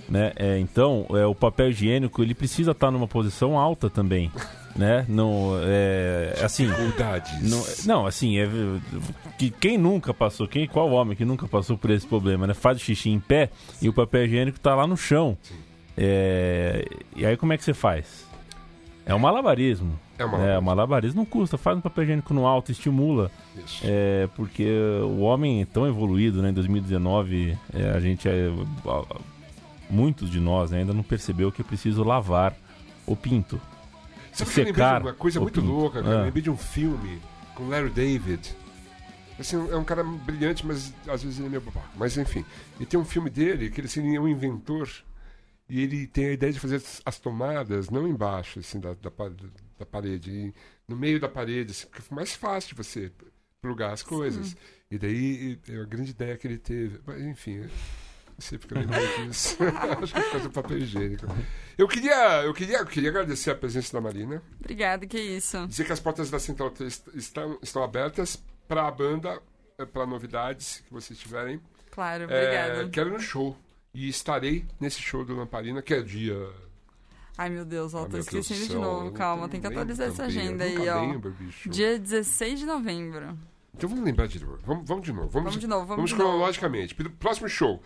[0.09, 0.33] Né?
[0.35, 4.31] É, então, é, o papel higiênico ele precisa estar numa posição alta também.
[4.75, 5.05] Né?
[5.07, 6.67] Não, é, assim,
[7.41, 8.47] não, não, assim, é,
[9.37, 12.53] que quem nunca passou, quem, qual homem que nunca passou por esse problema, né?
[12.53, 13.49] Faz o xixi em pé
[13.81, 15.37] e o papel higiênico tá lá no chão.
[15.97, 16.85] É,
[17.15, 18.24] e aí como é que você faz?
[19.05, 19.99] É um malabarismo.
[20.17, 23.29] É uma É, malabarismo não custa, faz um papel higiênico no alto, estimula.
[23.55, 23.81] Isso.
[23.83, 24.67] É, porque
[25.03, 26.49] o homem é tão evoluído, né?
[26.49, 28.49] Em 2019, é, a gente é,
[29.89, 32.55] muitos de nós né, ainda não percebeu que é preciso lavar
[33.05, 33.61] o pinto.
[34.31, 35.71] Sabe que eu lembrei de secar uma coisa muito pinto.
[35.71, 36.15] louca, cara?
[36.15, 36.19] Ah.
[36.19, 37.21] Eu lembrei de um filme
[37.53, 38.55] com Larry David.
[39.39, 41.89] Assim, é um cara brilhante, mas às vezes ele é meio babaca.
[41.95, 42.45] Mas enfim,
[42.79, 44.89] e tem um filme dele que ele é um inventor
[45.69, 49.11] e ele tem a ideia de fazer as, as tomadas não embaixo assim, da, da,
[49.79, 50.53] da parede, e
[50.87, 53.11] no meio da parede, assim, porque fica mais fácil de você
[53.61, 54.55] plugar as coisas.
[54.91, 56.99] E daí é a grande ideia que ele teve.
[57.05, 57.67] Mas, enfim,
[58.37, 59.57] você fica lembrando disso.
[60.01, 61.25] Acho que faz o papel higiênico.
[61.75, 64.43] Eu queria, eu, queria, eu queria agradecer a presença da Marina.
[64.59, 65.65] Obrigada, que isso.
[65.67, 69.41] Dizer que as portas da Central 3 estão, estão abertas para a banda,
[69.91, 71.59] para novidades que vocês tiverem.
[71.89, 72.89] Claro, É, obrigada.
[72.89, 73.57] quero ir no show.
[73.95, 76.37] E estarei nesse show do Lamparina, que é dia.
[77.37, 79.11] Ai, meu Deus, ó, Ah, tô esquecendo de novo.
[79.13, 81.01] Calma, tem que atualizar essa agenda aí, ó.
[81.01, 81.69] lembro, bicho.
[81.69, 83.37] Dia 16 de novembro.
[83.73, 84.59] Então vamos lembrar de novo.
[84.65, 85.27] Vamos, vamos de novo.
[85.29, 86.93] Vamos, Vamos de novo, vamos de cronologicamente.
[86.93, 87.81] Pelo Próximo show.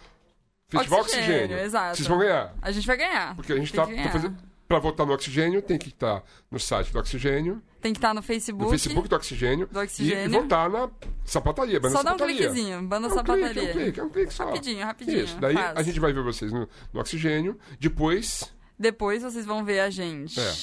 [0.68, 1.58] Festival Oxigênio, Oxigênio.
[1.60, 1.96] exato.
[1.96, 2.56] Vocês vão ganhar.
[2.62, 3.36] A gente vai ganhar.
[3.36, 4.38] Porque a gente Tem tá, tá fazendo.
[4.68, 8.22] Pra votar no Oxigênio, tem que estar no site do Oxigênio, Tem que estar no
[8.22, 8.64] Facebook.
[8.66, 10.26] no Facebook do Oxigênio, do e, Oxigênio.
[10.26, 10.90] e votar na
[11.24, 12.36] sapataria, banda Só dá um sapataria.
[12.50, 13.50] cliquezinho, banda É um sapataria.
[13.54, 14.46] clique, é um clique, é um clique só.
[14.48, 15.78] Rapidinho, rapidinho, Isso, daí fácil.
[15.80, 17.58] a gente vai ver vocês no, no Oxigênio.
[17.80, 20.54] Depois, Depois vocês vão ver a gente É.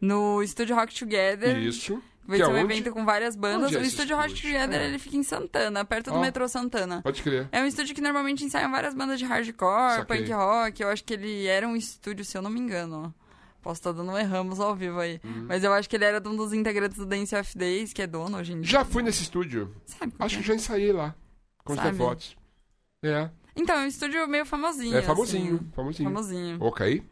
[0.00, 1.56] no Estúdio Rock Together.
[1.58, 2.02] isso.
[2.28, 2.72] Vai ser é um onde?
[2.72, 3.72] evento com várias bandas.
[3.72, 4.50] É o Estúdio Rock estúdio?
[4.52, 4.84] Together É.
[4.86, 6.20] ele fica em Santana, perto do Ó.
[6.20, 7.00] metrô Santana.
[7.00, 7.48] Pode crer.
[7.52, 10.18] É um estúdio que normalmente ensaiam várias bandas de hardcore, Saquei.
[10.22, 10.82] punk rock.
[10.82, 13.14] Eu acho que ele era um estúdio, se eu não me engano.
[13.66, 15.20] Posso estar dando um erramos ao vivo aí.
[15.24, 15.46] Uhum.
[15.48, 18.06] Mas eu acho que ele era um dos integrantes do Dance of Days, que é
[18.06, 18.70] dono hoje em dia.
[18.70, 19.74] Já fui nesse estúdio.
[19.84, 20.48] Sabe Acho que que é?
[20.50, 21.16] já ensaiei lá.
[21.64, 21.90] Com os Sabe?
[21.90, 22.36] devotos.
[23.02, 23.28] É.
[23.56, 24.96] Então, é um estúdio meio famosinho.
[24.96, 25.56] É famosinho.
[25.56, 25.70] assim.
[25.74, 26.08] Famosinho.
[26.10, 26.58] Famosinho.
[26.60, 27.02] Ok.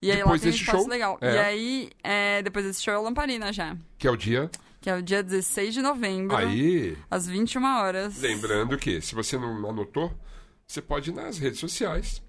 [0.00, 1.18] E aí Depois lá tem desse show, legal.
[1.20, 1.34] é.
[1.34, 3.76] E aí, é, depois desse show é o Lamparina já.
[3.98, 4.48] Que é o dia.
[4.80, 6.96] Que é o dia 16 de novembro, Aí.
[7.10, 8.16] às 21 horas.
[8.20, 10.14] Lembrando que, se você não anotou,
[10.68, 12.22] você pode ir nas redes sociais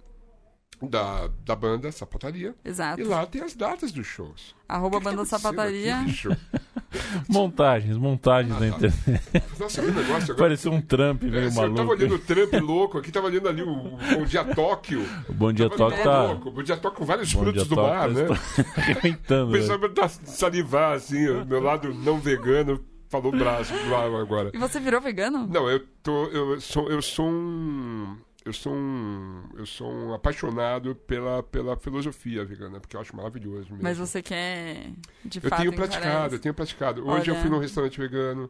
[0.88, 2.56] da, da banda Sapataria.
[2.64, 3.02] Exato.
[3.02, 4.56] E lá tem as datas dos shows.
[4.68, 5.98] Arroba que que Banda tá acontecendo Sapataria.
[7.28, 9.22] Montagens, montagens na internet.
[9.58, 10.36] Nossa, que negócio agora.
[10.36, 11.94] Pareceu um Trump É, meio assim, eu tava maluco.
[11.94, 15.06] olhando o Trump louco aqui, tava olhando ali o, o Bom Dia Tóquio.
[15.30, 16.24] O Bom Dia olhando tá.
[16.24, 16.50] louco.
[16.50, 18.26] O Bom Dia Tóquio com vários Bom frutos do mar, né?
[18.26, 18.36] Tá
[18.76, 19.50] arrebentando.
[19.50, 19.60] O né?
[19.60, 23.74] pessoal tá salivar, assim, o meu lado não vegano falou braço
[24.20, 24.52] agora.
[24.54, 25.46] E você virou vegano?
[25.48, 26.26] Não, eu tô.
[26.28, 28.18] Eu sou, eu sou um.
[28.44, 29.44] Eu sou um.
[29.56, 33.80] Eu sou um apaixonado pela, pela filosofia vegana, porque eu acho maravilhoso mesmo.
[33.82, 34.92] Mas você quer,
[35.24, 37.08] de eu fato, tenho praticado, eu tenho praticado.
[37.08, 37.42] Hoje eu Olha.
[37.42, 38.50] fui num restaurante vegano.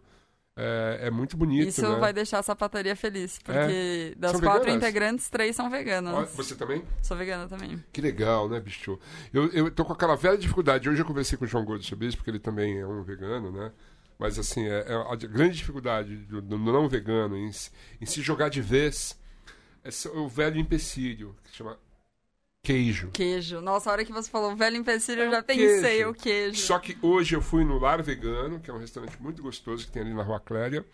[0.55, 1.67] É, é muito bonito.
[1.67, 1.97] Isso né?
[1.97, 4.83] vai deixar a sapataria feliz, porque das São quatro veganas?
[4.83, 6.29] integrantes, três são veganas.
[6.33, 6.83] Você também?
[7.01, 7.83] Sou vegana também.
[7.91, 8.99] Que legal, né, bicho?
[9.33, 10.89] Eu, eu tô com aquela velha dificuldade.
[10.89, 13.51] Hoje eu conversei com o João Gordo sobre isso, porque ele também é um vegano,
[13.51, 13.71] né?
[14.19, 17.49] Mas, assim, é, é a grande dificuldade do, do não vegano em,
[17.99, 19.19] em se jogar de vez
[19.83, 21.77] é o velho empecilho, que se chama
[22.63, 23.09] queijo.
[23.11, 23.59] Queijo.
[23.61, 26.09] Nossa, a hora que você falou velho empecilho, eu É já o pensei queijo.
[26.09, 26.61] o queijo.
[26.61, 29.91] Só que hoje eu fui no Lar Vegano, que é um restaurante muito gostoso que
[29.91, 30.85] tem ali na Rua Clélia,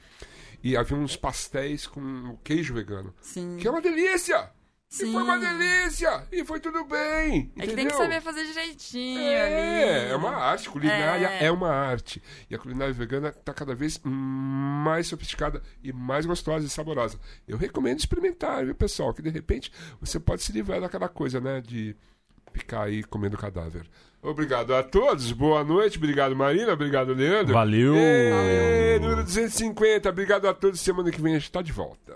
[0.63, 3.57] e havia uns pastéis com o queijo vegano, Sim.
[3.59, 4.49] que é uma delícia!
[4.89, 5.11] E Sim.
[5.11, 6.25] foi uma delícia!
[6.31, 7.51] E foi tudo bem!
[7.57, 10.11] É que tem que saber fazer direitinho É, ali.
[10.11, 10.69] é uma arte.
[10.69, 11.45] Culinária é.
[11.45, 11.51] É.
[11.51, 12.23] uma arte.
[12.49, 17.19] E a culinária vegana está cada vez mais sofisticada e mais gostosa e saborosa.
[17.45, 19.13] Eu recomendo experimentar, viu, pessoal?
[19.13, 21.59] Que de repente você pode se livrar daquela coisa, né?
[21.59, 21.93] De
[22.53, 23.85] ficar aí comendo cadáver.
[24.21, 25.97] Obrigado a todos, boa noite.
[25.97, 26.71] Obrigado, Marina.
[26.71, 27.53] Obrigado, Leandro.
[27.53, 27.93] Valeu!
[27.93, 30.09] Ê, número 250.
[30.09, 30.79] Obrigado a todos.
[30.79, 32.15] Semana que vem a gente está de volta.